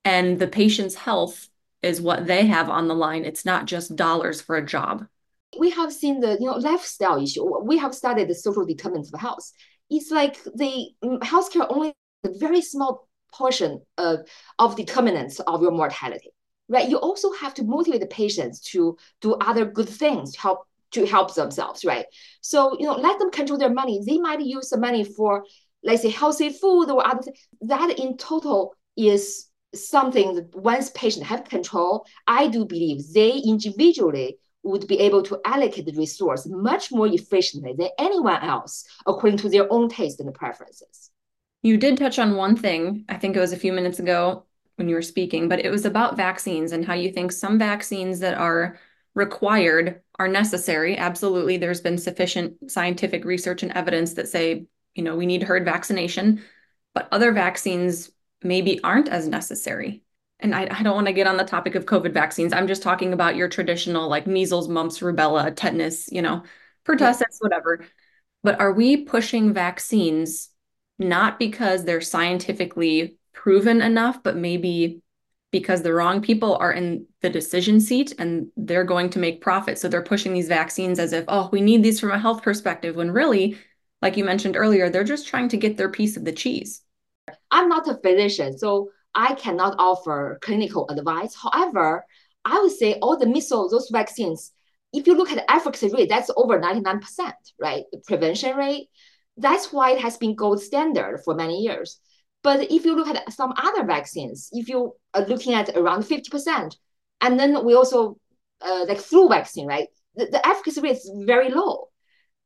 And 0.04 0.38
the 0.38 0.46
patient's 0.46 0.94
health 0.94 1.48
is 1.84 2.00
what 2.00 2.26
they 2.26 2.46
have 2.46 2.68
on 2.68 2.88
the 2.88 2.94
line. 2.94 3.24
It's 3.24 3.44
not 3.44 3.66
just 3.66 3.96
dollars 3.96 4.40
for 4.40 4.56
a 4.56 4.66
job. 4.66 5.06
We 5.58 5.70
have 5.70 5.92
seen 5.92 6.20
the 6.20 6.32
you 6.40 6.46
know 6.46 6.56
lifestyle 6.56 7.22
issue. 7.22 7.44
We 7.62 7.78
have 7.78 7.94
studied 7.94 8.28
the 8.28 8.34
social 8.34 8.64
determinants 8.66 9.12
of 9.12 9.20
health. 9.20 9.50
It's 9.90 10.10
like 10.10 10.42
the 10.44 10.88
mm, 11.04 11.18
healthcare 11.20 11.66
only 11.68 11.94
a 12.24 12.38
very 12.38 12.62
small 12.62 13.08
portion 13.32 13.82
of, 13.98 14.20
of 14.58 14.76
determinants 14.76 15.40
of 15.40 15.62
your 15.62 15.72
mortality. 15.72 16.30
Right. 16.68 16.88
You 16.88 16.96
also 16.96 17.30
have 17.34 17.52
to 17.54 17.64
motivate 17.64 18.00
the 18.00 18.06
patients 18.06 18.60
to 18.72 18.96
do 19.20 19.34
other 19.34 19.66
good 19.66 19.88
things 19.88 20.32
to 20.32 20.40
help 20.40 20.66
to 20.92 21.04
help 21.04 21.34
themselves, 21.34 21.84
right? 21.84 22.06
So, 22.40 22.76
you 22.78 22.86
know, 22.86 22.94
let 22.94 23.18
them 23.18 23.30
control 23.30 23.58
their 23.58 23.72
money. 23.72 24.00
They 24.06 24.18
might 24.18 24.40
use 24.40 24.70
the 24.70 24.78
money 24.78 25.04
for, 25.04 25.44
let's 25.82 26.02
say, 26.02 26.08
healthy 26.08 26.50
food 26.50 26.88
or 26.88 27.06
other 27.06 27.20
things. 27.22 27.38
That 27.62 27.98
in 27.98 28.16
total 28.16 28.74
is 28.96 29.46
something 29.74 30.34
that 30.34 30.54
once 30.54 30.90
patients 30.90 31.26
have 31.26 31.44
control, 31.44 32.06
I 32.26 32.48
do 32.48 32.64
believe 32.64 33.12
they 33.12 33.38
individually 33.38 34.38
would 34.62 34.86
be 34.86 34.98
able 34.98 35.22
to 35.22 35.38
allocate 35.44 35.86
the 35.86 35.92
resource 35.92 36.46
much 36.46 36.90
more 36.90 37.06
efficiently 37.06 37.74
than 37.76 37.88
anyone 37.98 38.42
else 38.42 38.84
according 39.06 39.38
to 39.38 39.48
their 39.48 39.70
own 39.72 39.88
taste 39.88 40.20
and 40.20 40.32
preferences. 40.34 41.10
You 41.62 41.76
did 41.76 41.96
touch 41.96 42.18
on 42.18 42.36
one 42.36 42.56
thing, 42.56 43.04
I 43.08 43.16
think 43.16 43.36
it 43.36 43.40
was 43.40 43.52
a 43.52 43.58
few 43.58 43.72
minutes 43.72 43.98
ago 43.98 44.44
when 44.76 44.88
you 44.88 44.94
were 44.94 45.02
speaking, 45.02 45.48
but 45.48 45.60
it 45.60 45.70
was 45.70 45.84
about 45.84 46.16
vaccines 46.16 46.72
and 46.72 46.84
how 46.84 46.94
you 46.94 47.12
think 47.12 47.30
some 47.30 47.58
vaccines 47.58 48.20
that 48.20 48.36
are 48.36 48.78
required 49.14 50.00
are 50.18 50.28
necessary. 50.28 50.96
Absolutely. 50.96 51.56
There's 51.56 51.80
been 51.80 51.98
sufficient 51.98 52.70
scientific 52.70 53.24
research 53.24 53.62
and 53.62 53.72
evidence 53.72 54.14
that 54.14 54.28
say, 54.28 54.66
you 54.94 55.02
know, 55.02 55.16
we 55.16 55.26
need 55.26 55.42
herd 55.42 55.64
vaccination, 55.64 56.42
but 56.94 57.08
other 57.12 57.32
vaccines 57.32 58.10
maybe 58.44 58.82
aren't 58.82 59.08
as 59.08 59.26
necessary. 59.26 60.02
And 60.40 60.54
I, 60.54 60.68
I 60.70 60.82
don't 60.82 60.94
want 60.94 61.06
to 61.06 61.12
get 61.12 61.26
on 61.26 61.36
the 61.36 61.44
topic 61.44 61.74
of 61.74 61.86
COVID 61.86 62.12
vaccines. 62.12 62.52
I'm 62.52 62.66
just 62.66 62.82
talking 62.82 63.12
about 63.12 63.36
your 63.36 63.48
traditional 63.48 64.08
like 64.08 64.26
measles, 64.26 64.68
mumps, 64.68 65.00
rubella, 65.00 65.54
tetanus, 65.54 66.08
you 66.12 66.22
know, 66.22 66.42
pertussis, 66.86 67.38
whatever. 67.40 67.84
But 68.42 68.60
are 68.60 68.72
we 68.72 69.04
pushing 69.04 69.54
vaccines 69.54 70.50
not 70.98 71.38
because 71.38 71.84
they're 71.84 72.00
scientifically 72.00 73.16
proven 73.32 73.82
enough, 73.82 74.22
but 74.22 74.36
maybe 74.36 75.02
because 75.50 75.82
the 75.82 75.94
wrong 75.94 76.20
people 76.20 76.56
are 76.56 76.72
in 76.72 77.06
the 77.20 77.30
decision 77.30 77.80
seat 77.80 78.12
and 78.18 78.48
they're 78.56 78.84
going 78.84 79.10
to 79.10 79.18
make 79.18 79.40
profit. 79.40 79.78
So 79.78 79.88
they're 79.88 80.02
pushing 80.02 80.32
these 80.32 80.48
vaccines 80.48 80.98
as 80.98 81.12
if, 81.12 81.24
oh, 81.28 81.48
we 81.52 81.60
need 81.60 81.82
these 81.82 82.00
from 82.00 82.10
a 82.10 82.18
health 82.18 82.42
perspective, 82.42 82.96
when 82.96 83.10
really, 83.10 83.56
like 84.02 84.16
you 84.16 84.24
mentioned 84.24 84.56
earlier, 84.56 84.90
they're 84.90 85.04
just 85.04 85.28
trying 85.28 85.48
to 85.50 85.56
get 85.56 85.76
their 85.76 85.88
piece 85.88 86.16
of 86.16 86.24
the 86.24 86.32
cheese. 86.32 86.83
I'm 87.50 87.68
not 87.68 87.88
a 87.88 87.94
physician, 87.94 88.58
so 88.58 88.90
I 89.14 89.34
cannot 89.34 89.76
offer 89.78 90.38
clinical 90.42 90.88
advice. 90.88 91.34
However, 91.34 92.04
I 92.44 92.60
would 92.60 92.72
say 92.72 92.98
all 93.00 93.16
the 93.16 93.26
measles, 93.26 93.70
those 93.70 93.88
vaccines, 93.90 94.52
if 94.92 95.06
you 95.06 95.14
look 95.14 95.30
at 95.30 95.36
the 95.36 95.50
efficacy 95.50 95.90
rate, 95.90 96.08
that's 96.08 96.30
over 96.36 96.60
99%, 96.60 97.32
right? 97.58 97.84
The 97.92 97.98
prevention 98.06 98.56
rate. 98.56 98.88
That's 99.36 99.72
why 99.72 99.92
it 99.92 100.00
has 100.00 100.16
been 100.16 100.36
gold 100.36 100.62
standard 100.62 101.22
for 101.24 101.34
many 101.34 101.60
years. 101.60 101.98
But 102.42 102.70
if 102.70 102.84
you 102.84 102.94
look 102.94 103.08
at 103.08 103.32
some 103.32 103.54
other 103.56 103.84
vaccines, 103.84 104.50
if 104.52 104.68
you 104.68 104.92
are 105.14 105.26
looking 105.26 105.54
at 105.54 105.70
around 105.76 106.02
50%, 106.02 106.76
and 107.22 107.40
then 107.40 107.64
we 107.64 107.74
also, 107.74 108.18
uh, 108.60 108.84
like 108.86 108.98
flu 108.98 109.28
vaccine, 109.28 109.66
right? 109.66 109.88
The, 110.14 110.26
the 110.26 110.46
efficacy 110.46 110.80
rate 110.80 110.96
is 110.96 111.10
very 111.24 111.50
low. 111.50 111.88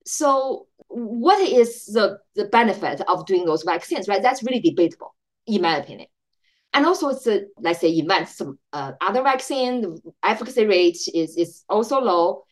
So 0.07 0.67
what 0.88 1.40
is 1.40 1.87
the, 1.87 2.18
the 2.35 2.46
benefit 2.46 3.01
of 3.09 3.27
doing 3.27 3.44
those 3.44 3.62
vaccines, 3.62 4.09
right? 4.09 4.22
That's 4.22 4.42
really 4.42 4.61
debatable, 4.61 5.14
in 5.46 5.62
my 5.62 5.77
opinion. 5.77 6.09
And 6.74 6.85
also, 6.85 7.09
it's 7.09 7.27
a, 7.27 7.42
let's 7.61 7.81
say, 7.81 7.96
invent 7.96 8.29
some 8.29 8.59
uh, 8.72 8.92
other 9.01 9.22
vaccine, 9.22 9.81
the 9.81 10.01
efficacy 10.22 10.66
rate 10.66 10.98
is, 11.14 11.37
is 11.37 11.64
also 11.68 12.01
low. 12.01 12.42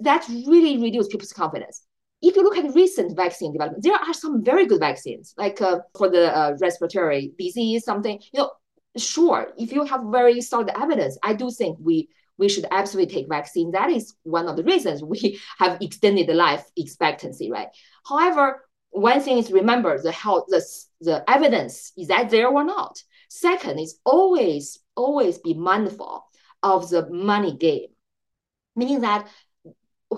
That 0.00 0.26
really 0.28 0.76
reduces 0.78 1.08
people's 1.08 1.32
confidence 1.32 1.86
if 2.22 2.34
you 2.36 2.42
look 2.42 2.56
at 2.56 2.74
recent 2.74 3.14
vaccine 3.16 3.52
development, 3.52 3.82
there 3.82 3.94
are 3.94 4.14
some 4.14 4.42
very 4.42 4.66
good 4.66 4.80
vaccines, 4.80 5.34
like 5.36 5.60
uh, 5.60 5.80
for 5.96 6.08
the 6.08 6.34
uh, 6.36 6.56
respiratory 6.60 7.32
disease, 7.38 7.84
something, 7.84 8.20
you 8.32 8.40
know, 8.40 8.50
sure, 8.96 9.52
if 9.58 9.72
you 9.72 9.84
have 9.84 10.00
very 10.10 10.40
solid 10.40 10.70
evidence, 10.80 11.18
I 11.22 11.34
do 11.34 11.50
think 11.50 11.78
we 11.80 12.08
we 12.38 12.48
should 12.48 12.66
absolutely 12.70 13.14
take 13.14 13.28
vaccine. 13.28 13.70
That 13.72 13.90
is 13.90 14.14
one 14.22 14.48
of 14.48 14.56
the 14.56 14.64
reasons 14.64 15.02
we 15.02 15.40
have 15.58 15.78
extended 15.80 16.26
the 16.26 16.34
life 16.34 16.64
expectancy, 16.76 17.50
right? 17.50 17.68
However, 18.06 18.62
one 18.90 19.20
thing 19.20 19.38
is 19.38 19.52
remember 19.52 20.00
the 20.00 20.12
health, 20.12 20.46
the, 20.48 20.64
the 21.00 21.30
evidence, 21.30 21.92
is 21.96 22.08
that 22.08 22.30
there 22.30 22.48
or 22.48 22.64
not? 22.64 22.96
Second 23.28 23.78
is 23.78 23.98
always, 24.04 24.78
always 24.94 25.38
be 25.38 25.54
mindful 25.54 26.24
of 26.62 26.88
the 26.88 27.08
money 27.10 27.54
game, 27.54 27.88
meaning 28.74 29.00
that 29.00 29.28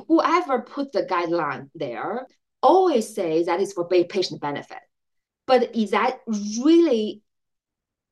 whoever 0.06 0.60
put 0.60 0.92
the 0.92 1.02
guideline 1.02 1.70
there 1.74 2.26
always 2.62 3.14
say 3.14 3.44
that 3.44 3.60
is 3.60 3.72
for 3.72 3.88
patient 3.88 4.40
benefit. 4.40 4.78
But 5.46 5.74
is 5.74 5.92
that 5.92 6.20
really 6.28 7.22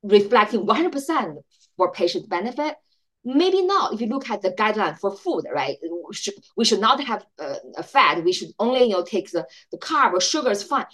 reflecting 0.03 0.67
100% 0.67 1.37
for 1.77 1.93
patient 1.93 2.29
benefit? 2.29 2.77
Maybe 3.27 3.63
not. 3.63 3.93
If 3.93 4.01
you 4.01 4.07
look 4.07 4.31
at 4.31 4.41
the 4.41 4.53
guideline 4.53 4.97
for 5.01 5.11
food, 5.11 5.47
right? 5.53 5.77
We 5.83 6.15
should, 6.15 6.35
we 6.57 6.65
should 6.65 6.79
not 6.81 7.03
have 7.03 7.27
uh, 7.41 7.57
a 7.77 7.83
fat. 7.83 8.23
We 8.23 8.33
should 8.33 8.51
only 8.61 8.85
you 8.85 8.91
know 8.91 9.03
take 9.03 9.33
the, 9.33 9.45
the 9.73 9.79
carb 9.79 10.13
or 10.13 10.21
sugar 10.21 10.53
is 10.53 10.63
fine. 10.63 10.87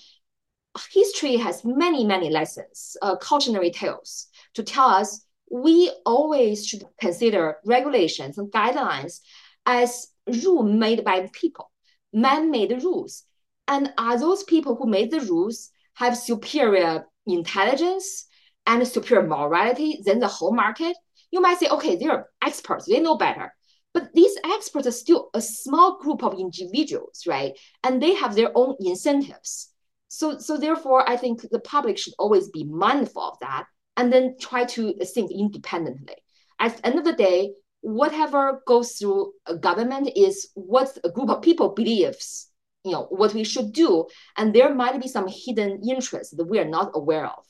History 0.91 1.37
has 1.37 1.63
many, 1.63 2.07
many 2.07 2.31
lessons, 2.31 2.97
uh, 3.03 3.17
cautionary 3.17 3.71
tales 3.71 4.29
to 4.55 4.63
tell 4.63 4.89
us 4.89 5.27
we 5.51 5.93
always 6.07 6.67
should 6.67 6.85
consider 6.99 7.59
regulations 7.67 8.39
and 8.39 8.51
guidelines 8.51 9.21
as 9.67 10.09
rule 10.43 10.63
made 10.63 11.05
by 11.05 11.29
people, 11.35 11.71
man-made 12.15 12.83
rules. 12.83 13.25
And 13.69 13.93
are 13.99 14.19
those 14.19 14.43
people 14.45 14.75
who 14.75 14.87
made 14.87 15.11
the 15.11 15.21
rules 15.21 15.69
have 15.95 16.17
superior 16.17 17.05
intelligence 17.27 18.25
and 18.67 18.89
superior 18.89 19.27
morality 19.29 20.01
than 20.03 20.21
the 20.21 20.29
whole 20.29 20.55
market? 20.55 20.97
You 21.33 21.41
might 21.41 21.59
say, 21.59 21.69
okay, 21.69 21.97
they're 21.97 22.29
experts, 22.45 22.87
they 22.87 23.01
know 23.01 23.17
better. 23.17 23.53
But 23.93 24.13
these 24.15 24.37
experts 24.45 24.87
are 24.87 24.93
still 24.93 25.31
a 25.35 25.41
small 25.41 25.99
group 25.99 26.23
of 26.23 26.39
individuals, 26.39 27.25
right? 27.27 27.59
And 27.83 28.01
they 28.01 28.15
have 28.15 28.35
their 28.35 28.53
own 28.55 28.77
incentives. 28.79 29.71
So, 30.09 30.39
so 30.39 30.57
therefore, 30.57 31.09
I 31.09 31.17
think 31.17 31.43
the 31.51 31.61
public 31.61 31.99
should 31.99 32.15
always 32.19 32.49
be 32.51 32.65
mindful 32.65 33.23
of 33.23 33.39
that 33.41 33.65
and 33.97 34.13
then 34.13 34.37
try 34.41 34.65
to 34.65 34.95
think 35.05 35.31
independently. 35.33 36.15
At 36.61 36.77
the 36.77 36.87
end 36.87 36.99
of 36.99 37.05
the 37.05 37.13
day, 37.15 37.55
whatever 37.83 38.63
goes 38.67 38.93
through 38.93 39.33
a 39.47 39.57
government 39.57 40.11
is 40.15 40.51
what 40.55 40.97
a 41.03 41.11
group 41.11 41.29
of 41.29 41.43
people 41.43 41.71
believes 41.71 42.49
you 42.85 42.93
know 42.93 43.07
what 43.11 43.35
we 43.35 43.45
should 43.45 43.73
do 43.73 44.07
and 44.37 44.55
there 44.55 44.75
might 44.75 45.01
be 45.01 45.09
some 45.09 45.27
hidden 45.29 45.81
interests 45.89 46.35
that 46.37 46.45
we 46.45 46.59
are 46.59 46.69
not 46.69 46.91
aware 46.95 47.27
of 47.27 47.45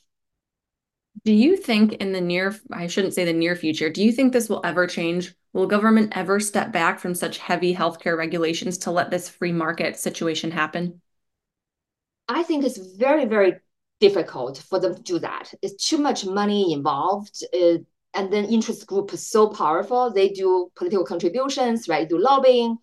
do 1.24 1.32
you 1.32 1.56
think 1.56 1.94
in 1.94 2.12
the 2.12 2.20
near 2.20 2.54
i 2.72 2.86
shouldn't 2.86 3.14
say 3.14 3.24
the 3.24 3.32
near 3.32 3.56
future 3.56 3.90
do 3.90 4.02
you 4.02 4.12
think 4.12 4.32
this 4.32 4.48
will 4.48 4.60
ever 4.64 4.86
change 4.86 5.34
will 5.52 5.66
government 5.66 6.16
ever 6.16 6.40
step 6.40 6.72
back 6.72 6.98
from 6.98 7.14
such 7.14 7.38
heavy 7.38 7.74
healthcare 7.74 8.16
regulations 8.16 8.78
to 8.78 8.90
let 8.90 9.10
this 9.10 9.28
free 9.28 9.52
market 9.52 9.98
situation 9.98 10.50
happen 10.50 11.00
i 12.28 12.42
think 12.42 12.64
it's 12.64 12.78
very 12.96 13.24
very 13.24 13.54
difficult 14.00 14.58
for 14.58 14.80
them 14.80 14.94
to 14.94 15.02
do 15.02 15.18
that 15.18 15.52
it's 15.62 15.88
too 15.88 15.98
much 15.98 16.24
money 16.26 16.72
involved 16.72 17.44
it, 17.52 17.86
and 18.14 18.32
then 18.32 18.44
interest 18.44 18.86
group 18.86 19.12
is 19.12 19.26
so 19.26 19.48
powerful. 19.48 20.12
They 20.12 20.28
do 20.28 20.70
political 20.76 21.04
contributions, 21.04 21.88
right? 21.88 22.08
Do 22.08 22.18
lobbying. 22.18 22.76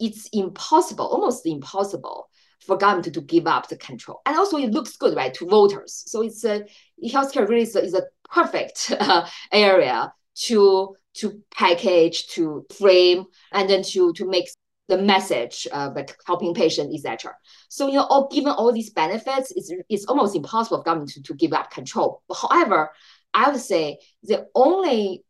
It's 0.00 0.28
impossible, 0.32 1.06
almost 1.06 1.46
impossible 1.46 2.28
for 2.60 2.76
government 2.76 3.12
to 3.12 3.20
give 3.20 3.46
up 3.46 3.68
the 3.68 3.76
control. 3.76 4.20
And 4.26 4.36
also 4.36 4.56
it 4.58 4.70
looks 4.70 4.96
good, 4.96 5.16
right, 5.16 5.34
to 5.34 5.46
voters. 5.46 6.04
So 6.06 6.22
it's 6.22 6.44
a 6.44 6.64
healthcare 7.04 7.48
really 7.48 7.62
is 7.62 7.76
a, 7.76 7.82
is 7.82 7.94
a 7.94 8.04
perfect 8.30 8.92
uh, 9.00 9.26
area 9.52 10.12
to 10.46 10.96
to 11.14 11.40
package, 11.54 12.26
to 12.26 12.66
frame, 12.76 13.24
and 13.52 13.68
then 13.68 13.82
to 13.82 14.12
to 14.14 14.28
make 14.28 14.48
the 14.88 14.98
message 14.98 15.66
uh, 15.72 15.90
like 15.94 16.16
helping 16.26 16.54
patients, 16.54 16.94
etc. 16.94 17.34
So 17.68 17.86
you 17.86 17.94
know, 17.94 18.04
all, 18.04 18.28
given 18.28 18.52
all 18.52 18.72
these 18.72 18.90
benefits, 18.90 19.52
it's 19.56 19.72
it's 19.88 20.04
almost 20.06 20.36
impossible 20.36 20.78
for 20.78 20.84
government 20.84 21.10
to, 21.10 21.22
to 21.22 21.34
give 21.34 21.52
up 21.52 21.70
control. 21.70 22.22
However, 22.34 22.90
I 23.32 23.50
would 23.50 23.60
say 23.60 23.98
the 24.22 24.46
only 24.54 25.24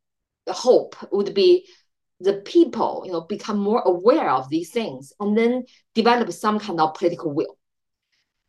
hope 0.48 0.96
would 1.12 1.34
be 1.34 1.66
the 2.20 2.34
people, 2.34 3.02
you 3.06 3.12
know, 3.12 3.22
become 3.22 3.58
more 3.58 3.82
aware 3.82 4.30
of 4.30 4.48
these 4.48 4.70
things 4.70 5.12
and 5.20 5.36
then 5.36 5.64
develop 5.94 6.30
some 6.32 6.58
kind 6.58 6.80
of 6.80 6.94
political 6.94 7.32
will. 7.32 7.58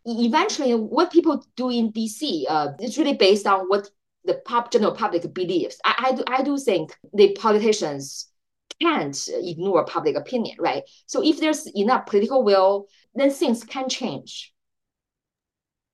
Eventually, 0.05 0.75
what 0.75 1.11
people 1.11 1.43
do 1.55 1.69
in 1.69 1.91
DC 1.91 2.43
uh, 2.47 2.69
is 2.79 2.97
really 2.97 3.15
based 3.15 3.47
on 3.47 3.67
what 3.67 3.89
the 4.23 4.35
pop, 4.45 4.71
general 4.71 4.91
public 4.91 5.33
believes. 5.33 5.77
I, 5.83 6.09
I, 6.09 6.11
do, 6.15 6.23
I 6.27 6.41
do 6.43 6.57
think 6.57 6.95
the 7.13 7.33
politicians 7.33 8.29
can't 8.81 9.29
ignore 9.31 9.85
public 9.85 10.15
opinion, 10.15 10.57
right? 10.59 10.83
So 11.05 11.23
if 11.23 11.39
there's 11.39 11.67
enough 11.75 12.05
political 12.05 12.43
will, 12.43 12.87
then 13.15 13.31
things 13.31 13.63
can 13.63 13.89
change. 13.89 14.53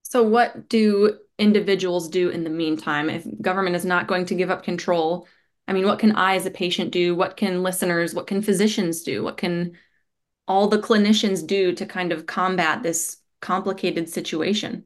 So 0.03 0.23
what 0.23 0.67
do 0.67 1.19
individuals 1.38 2.10
do 2.10 2.29
in 2.29 2.43
the 2.43 2.49
meantime 2.49 3.10
if 3.10 3.25
government 3.41 3.75
is 3.75 3.86
not 3.86 4.07
going 4.07 4.25
to 4.25 4.36
give 4.36 4.49
up 4.51 4.63
control 4.63 5.27
i 5.67 5.74
mean 5.74 5.86
what 5.86 6.00
can 6.00 6.12
i 6.13 6.36
as 6.36 6.45
a 6.45 6.52
patient 6.52 6.91
do? 6.91 7.15
What 7.15 7.38
can 7.38 7.63
listeners 7.63 8.13
what 8.13 8.28
can 8.28 8.41
physicians 8.41 9.02
do? 9.02 9.24
What 9.24 9.38
can 9.38 9.78
all 10.47 10.67
the 10.67 10.80
clinicians 10.80 11.45
do 11.45 11.74
to 11.74 11.86
kind 11.86 12.12
of 12.12 12.26
combat 12.26 12.84
this 12.84 13.17
complicated 13.41 14.10
situation? 14.10 14.86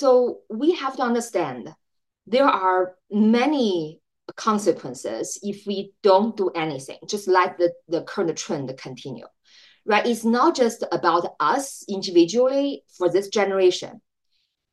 So 0.00 0.40
we 0.48 0.72
have 0.74 0.96
to 0.96 1.02
understand 1.02 1.74
there 2.26 2.46
are 2.46 2.94
many 3.10 4.00
consequences 4.36 5.38
if 5.42 5.66
we 5.66 5.92
don't 6.02 6.36
do 6.36 6.50
anything 6.50 6.98
just 7.08 7.26
like 7.26 7.56
the, 7.56 7.72
the 7.88 8.02
current 8.02 8.36
trend 8.36 8.76
continue 8.76 9.24
right? 9.88 10.06
It's 10.06 10.24
not 10.24 10.54
just 10.54 10.84
about 10.92 11.34
us 11.40 11.82
individually 11.88 12.84
for 12.96 13.10
this 13.10 13.28
generation. 13.28 14.00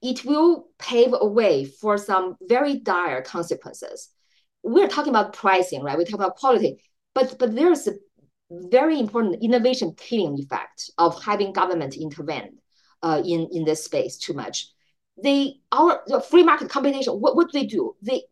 It 0.02 0.26
will 0.26 0.68
pave 0.78 1.14
a 1.14 1.26
way 1.26 1.66
for 1.66 1.98
some 1.98 2.36
very 2.44 2.80
dire 2.80 3.22
consequences. 3.24 4.10
We're 4.66 4.88
talking 4.90 5.12
about 5.12 5.34
pricing, 5.34 5.84
right? 5.84 5.98
We 5.98 6.06
talk 6.06 6.16
about 6.16 6.38
quality, 6.38 6.82
but 7.14 7.38
but 7.40 7.56
there's 7.56 7.88
a 7.88 7.94
very 8.50 9.00
important 9.00 9.44
innovation 9.44 9.96
killing 9.98 10.40
effect 10.40 10.92
of 10.98 11.22
having 11.24 11.54
government 11.54 11.96
intervene 11.96 12.58
uh, 13.04 13.22
in 13.26 13.50
in 13.52 13.66
this 13.66 13.84
space 13.86 14.18
too 14.18 14.34
much. 14.34 14.68
they 15.24 15.56
our 15.72 16.04
the 16.08 16.22
free 16.22 16.44
market 16.44 16.70
competition. 16.70 17.14
What 17.16 17.36
what 17.36 17.52
do 17.52 17.60
they 17.60 17.66
do? 17.68 17.96
They 18.02 18.24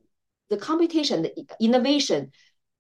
the 0.50 0.58
competition, 0.58 1.24
the 1.24 1.34
innovation, 1.60 2.32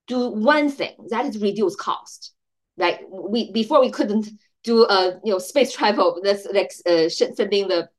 do 0.07 0.29
one 0.29 0.69
thing 0.69 0.95
that 1.09 1.25
is 1.27 1.41
reduce 1.41 1.75
cost. 1.75 2.33
Right? 2.77 2.99
We 3.09 3.51
before 3.51 3.81
we 3.81 3.91
couldn't 3.91 4.27
do 4.63 4.85
uh 4.85 5.19
you 5.23 5.33
know 5.33 5.39
space 5.39 5.73
travel. 5.73 6.21
That's 6.23 6.45
like 6.47 6.71
uh, 6.87 7.09
sending 7.09 7.67
the 7.69 7.89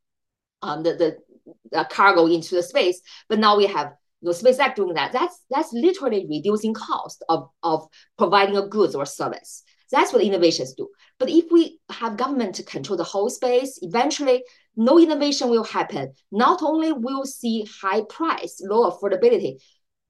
um 0.63 0.83
the 0.83 0.95
the 0.95 1.79
uh, 1.79 1.85
cargo 1.85 2.27
into 2.27 2.55
the 2.55 2.63
space. 2.63 3.01
But 3.29 3.39
now 3.39 3.57
we 3.57 3.67
have 3.67 3.95
you 4.25 4.31
know, 4.31 4.37
SpaceX 4.37 4.75
doing 4.75 4.95
that. 4.95 5.13
That's 5.13 5.39
that's 5.51 5.73
literally 5.73 6.27
reducing 6.29 6.73
cost 6.73 7.23
of 7.29 7.51
of 7.63 7.87
providing 8.17 8.57
a 8.57 8.67
goods 8.67 8.95
or 8.95 9.05
service. 9.05 9.63
That's 9.93 10.13
what 10.13 10.23
innovations 10.23 10.73
do. 10.73 10.89
But 11.19 11.29
if 11.29 11.53
we 11.53 11.79
have 11.91 12.17
government 12.17 12.55
to 12.57 12.63
control 12.63 12.97
the 12.97 13.05
whole 13.05 13.29
space, 13.29 13.79
eventually 13.83 14.43
no 14.77 14.99
innovation 14.99 15.51
will 15.51 15.63
happen. 15.63 16.15
Not 16.33 16.63
only 16.63 16.91
will 16.93 17.27
see 17.27 17.69
high 17.83 18.03
price, 18.09 18.61
low 18.63 18.91
affordability, 18.91 19.59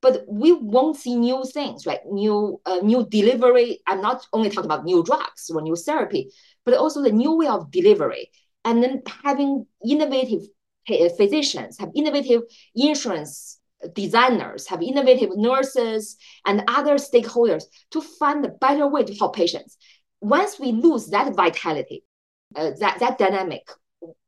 but 0.00 0.24
we 0.28 0.52
won't 0.52 0.96
see 0.96 1.16
new 1.16 1.42
things, 1.52 1.84
right? 1.84 2.00
New 2.06 2.60
uh, 2.66 2.80
new 2.84 3.06
delivery. 3.10 3.80
I'm 3.84 4.00
not 4.00 4.26
only 4.32 4.48
talking 4.48 4.70
about 4.70 4.84
new 4.84 5.02
drugs 5.02 5.50
or 5.52 5.60
new 5.60 5.74
therapy, 5.74 6.30
but 6.64 6.74
also 6.74 7.02
the 7.02 7.10
new 7.10 7.36
way 7.36 7.48
of 7.48 7.72
delivery. 7.72 8.30
And 8.64 8.80
then 8.80 9.02
having 9.24 9.66
innovative 9.84 10.42
physicians, 11.16 11.78
have 11.78 11.90
innovative 11.94 12.42
insurance 12.74 13.58
designers, 13.94 14.66
have 14.68 14.82
innovative 14.82 15.30
nurses 15.36 16.16
and 16.46 16.64
other 16.68 16.94
stakeholders 16.94 17.64
to 17.90 18.00
find 18.00 18.44
a 18.44 18.48
better 18.48 18.86
way 18.86 19.04
to 19.04 19.14
help 19.14 19.36
patients. 19.36 19.76
Once 20.20 20.58
we 20.58 20.72
lose 20.72 21.08
that 21.08 21.34
vitality, 21.34 22.04
uh, 22.56 22.70
that, 22.80 22.98
that 23.00 23.18
dynamic, 23.18 23.68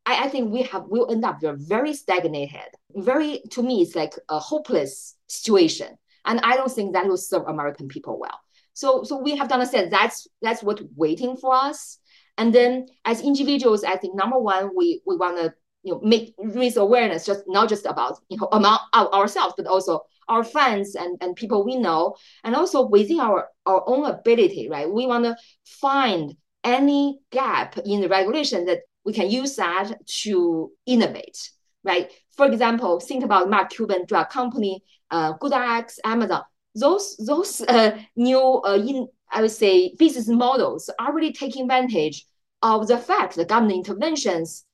I, 0.04 0.24
I 0.24 0.28
think 0.28 0.52
we 0.52 0.62
have 0.62 0.84
will 0.86 1.10
end 1.10 1.24
up 1.24 1.38
very 1.42 1.92
stagnated. 1.94 2.68
Very 2.94 3.42
to 3.50 3.62
me, 3.62 3.82
it's 3.82 3.96
like 3.96 4.14
a 4.28 4.38
hopeless 4.38 5.16
situation. 5.26 5.98
And 6.24 6.40
I 6.42 6.56
don't 6.56 6.70
think 6.70 6.92
that 6.92 7.06
will 7.06 7.16
serve 7.16 7.44
American 7.46 7.88
people 7.88 8.18
well. 8.18 8.38
So 8.72 9.04
so 9.04 9.18
we 9.18 9.36
have 9.36 9.48
to 9.48 9.54
understand 9.54 9.92
that's 9.92 10.26
that's 10.42 10.62
what 10.62 10.80
waiting 10.96 11.36
for 11.36 11.54
us. 11.54 11.98
And 12.38 12.54
then 12.54 12.86
as 13.04 13.22
individuals, 13.22 13.84
I 13.84 13.96
think 13.96 14.14
number 14.14 14.38
one, 14.38 14.70
we 14.76 15.02
we 15.06 15.16
want 15.16 15.38
to 15.38 15.54
you 15.86 15.92
know 15.92 16.00
make 16.02 16.34
raise 16.38 16.76
awareness 16.76 17.24
just 17.24 17.44
not 17.46 17.68
just 17.68 17.86
about 17.86 18.18
you 18.28 18.36
know 18.36 18.48
among 18.50 18.78
ourselves 18.92 19.54
but 19.56 19.66
also 19.66 20.02
our 20.28 20.42
friends 20.42 20.96
and, 20.96 21.16
and 21.20 21.36
people 21.36 21.64
we 21.64 21.76
know 21.76 22.16
and 22.42 22.56
also 22.56 22.84
within 22.86 23.20
our 23.20 23.48
our 23.64 23.82
own 23.86 24.04
ability 24.04 24.68
right? 24.68 24.90
We 24.90 25.06
want 25.06 25.24
to 25.24 25.36
find 25.64 26.36
any 26.64 27.20
gap 27.30 27.78
in 27.84 28.00
the 28.00 28.08
regulation 28.08 28.64
that 28.64 28.80
we 29.04 29.12
can 29.12 29.30
use 29.30 29.54
that 29.56 29.92
to 30.22 30.72
innovate 30.86 31.50
right? 31.84 32.10
For 32.36 32.46
example 32.46 32.98
think 32.98 33.22
about 33.22 33.48
mark 33.48 33.70
cuban 33.70 34.04
drug 34.06 34.28
company 34.30 34.82
uh, 35.12 35.34
GoodRx, 35.38 36.00
amazon. 36.04 36.42
Those 36.74 37.16
those 37.18 37.60
uh, 37.68 37.96
new 38.16 38.60
uh, 38.66 38.74
in 38.74 39.06
i 39.30 39.40
would 39.40 39.52
say 39.52 39.94
business 39.98 40.28
models 40.28 40.90
are 40.98 41.14
really 41.14 41.32
taking 41.32 41.62
advantage 41.62 42.24
of 42.62 42.88
the 42.88 42.98
fact 42.98 43.36
that 43.36 43.48
government 43.48 43.86
interventions 43.86 44.64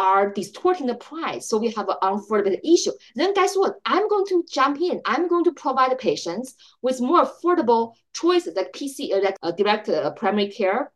are 0.00 0.32
distorting 0.32 0.86
the 0.86 0.94
price. 0.94 1.46
So 1.46 1.58
we 1.58 1.70
have 1.72 1.90
an 1.90 1.96
unaffordable 2.02 2.58
issue. 2.64 2.92
Then 3.14 3.34
guess 3.34 3.54
what? 3.54 3.74
I'm 3.84 4.08
going 4.08 4.24
to 4.28 4.42
jump 4.50 4.80
in. 4.80 5.02
I'm 5.04 5.28
going 5.28 5.44
to 5.44 5.52
provide 5.52 5.96
patients 5.98 6.54
with 6.80 7.02
more 7.02 7.26
affordable 7.26 7.92
choices 8.14 8.56
like 8.56 8.72
PC, 8.72 9.12
uh, 9.12 9.20
like 9.22 9.36
uh, 9.42 9.52
direct 9.52 9.90
uh, 9.90 10.10
primary 10.12 10.48
care. 10.48 10.90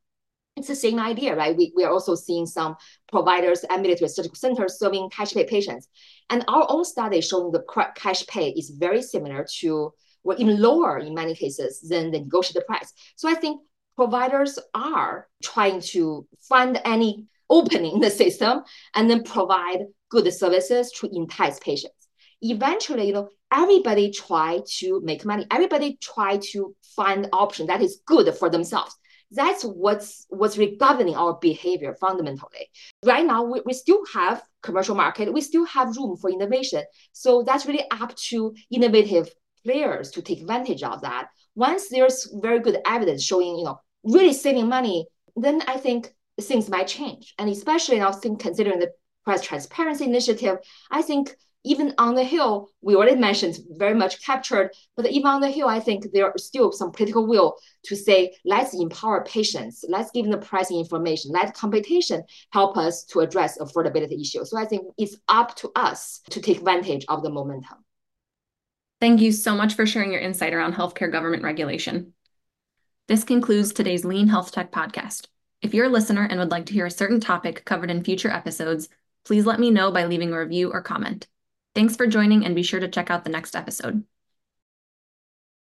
It's 0.57 0.69
the 0.69 0.75
same 0.75 0.99
idea, 0.99 1.37
right? 1.37 1.55
We, 1.55 1.73
we 1.77 1.85
are 1.85 1.93
also 1.93 2.15
seeing 2.15 2.47
some 2.47 2.77
providers, 3.13 3.63
ambulatory 3.69 4.09
surgical 4.09 4.37
centers 4.37 4.79
serving 4.79 5.11
cash 5.11 5.35
pay 5.35 5.45
patients. 5.45 5.87
And 6.31 6.43
our 6.49 6.67
own 6.71 6.87
study 6.87 7.21
showing 7.21 7.53
the 7.53 7.63
cash 7.97 8.27
pay 8.27 8.51
is 8.51 8.71
very 8.71 9.03
similar 9.03 9.47
to, 9.59 9.93
or 10.23 10.35
even 10.37 10.63
lower 10.63 10.99
in 10.99 11.13
many 11.13 11.35
cases 11.35 11.83
than 11.83 12.11
the 12.11 12.21
negotiated 12.21 12.67
price. 12.67 12.91
So 13.17 13.29
I 13.29 13.35
think 13.35 13.61
providers 13.97 14.59
are 14.75 15.29
trying 15.43 15.81
to 15.93 16.27
find 16.41 16.81
any 16.87 17.27
opening 17.51 18.01
the 18.01 18.11
system 18.11 18.63
and 18.95 19.09
then 19.09 19.23
provide 19.23 19.81
good 20.11 20.33
services 20.33 20.91
to 20.93 21.09
entice 21.13 21.59
patients. 21.59 22.09
Eventually, 22.41 23.07
you 23.07 23.13
know, 23.13 23.29
everybody 23.53 24.11
try 24.11 24.61
to 24.79 25.01
make 25.03 25.25
money. 25.25 25.47
Everybody 25.51 25.99
try 26.01 26.39
to 26.53 26.75
find 26.97 27.29
option 27.33 27.67
that 27.67 27.83
is 27.83 28.01
good 28.07 28.33
for 28.35 28.51
themselves. 28.51 28.95
That's 29.31 29.63
what's 29.63 30.27
what's 30.29 30.59
governing 30.79 31.17
our 31.17 31.39
behavior 31.41 31.97
fundamentally. 32.01 32.69
Right 33.05 33.25
now, 33.25 33.43
we, 33.45 33.63
we 33.65 33.73
still 33.73 34.03
have 34.13 34.43
commercial 34.63 34.95
market. 34.95 35.33
We 35.33 35.41
still 35.41 35.65
have 35.65 35.97
room 35.97 36.17
for 36.17 36.31
innovation. 36.31 36.83
So 37.13 37.43
that's 37.43 37.67
really 37.67 37.85
up 37.91 38.15
to 38.29 38.55
innovative 38.71 39.29
players 39.65 40.11
to 40.13 40.23
take 40.23 40.41
advantage 40.41 40.83
of 40.83 41.01
that. 41.01 41.29
Once 41.57 41.89
there's 41.89 42.29
very 42.35 42.61
good 42.61 42.79
evidence 42.87 43.25
showing, 43.25 43.59
you 43.59 43.65
know, 43.65 43.79
really 44.05 44.33
saving 44.33 44.69
money, 44.69 45.07
then 45.37 45.63
I 45.67 45.79
think 45.79 46.13
things 46.41 46.69
might 46.69 46.89
change. 46.89 47.35
And 47.39 47.49
especially 47.49 47.99
now, 47.99 48.13
think 48.13 48.41
considering 48.41 48.79
the 48.79 48.93
price 49.25 49.43
transparency 49.43 50.05
initiative, 50.05 50.59
I 50.91 51.03
think 51.03 51.35
even 51.67 51.95
on 51.97 52.15
the 52.15 52.25
Hill, 52.25 52.69
we 52.83 52.95
already 52.95 53.17
mentioned 53.17 53.59
very 53.71 53.95
much 53.95 54.23
captured, 54.23 54.71
but 54.97 55.11
even 55.11 55.27
on 55.27 55.41
the 55.41 55.51
Hill, 55.51 55.67
I 55.67 55.81
think 55.81 56.13
there 56.13 56.27
are 56.27 56.37
still 56.37 56.73
some 56.73 56.93
political 56.93 57.27
will 57.27 57.57
to 57.85 57.97
say, 57.97 58.35
let's 58.45 58.75
empower 58.75 59.25
patients, 59.25 59.83
let's 59.89 60.11
give 60.11 60.25
them 60.25 60.33
the 60.33 60.47
pricing 60.47 60.79
information, 60.79 61.33
let 61.33 61.55
competition 61.55 62.23
help 62.51 62.77
us 62.77 63.05
to 63.05 63.21
address 63.21 63.57
affordability 63.59 64.21
issues. 64.21 64.51
So 64.51 64.59
I 64.59 64.67
think 64.67 64.83
it's 64.99 65.17
up 65.27 65.57
to 65.57 65.73
us 65.75 66.21
to 66.31 66.41
take 66.41 66.59
advantage 66.59 67.07
of 67.09 67.23
the 67.23 67.31
momentum. 67.31 67.79
Thank 69.01 69.23
you 69.23 69.33
so 69.33 69.55
much 69.55 69.75
for 69.75 69.87
sharing 69.87 70.13
your 70.13 70.21
insight 70.21 70.53
around 70.53 70.75
healthcare 70.75 71.11
government 71.11 71.43
regulation. 71.43 72.13
This 73.09 73.25
concludes 73.25 73.73
today's 73.73 74.05
Lean 74.05 74.29
Health 74.29 74.53
Tech 74.53 74.71
podcast. 74.71 75.29
If 75.65 75.73
you're 75.73 75.87
a 75.87 75.89
listener 75.89 76.27
and 76.29 76.39
would 76.39 76.51
like 76.51 76.67
to 76.67 76.75
hear 76.75 76.85
a 76.85 76.91
certain 76.91 77.21
topic 77.21 77.65
covered 77.65 77.91
in 77.91 78.05
future 78.05 78.29
episodes, 78.29 78.91
please 79.25 79.47
let 79.47 79.59
me 79.59 79.71
know 79.71 79.91
by 79.91 80.05
leaving 80.05 80.31
a 80.31 80.39
review 80.39 80.71
or 80.71 80.83
comment. 80.83 81.27
Thanks 81.75 81.97
for 81.97 82.07
joining 82.07 82.45
and 82.45 82.55
be 82.55 82.63
sure 82.63 82.81
to 82.81 82.89
check 82.89 83.11
out 83.11 83.25
the 83.25 83.31
next 83.31 83.57
episode. 83.57 84.05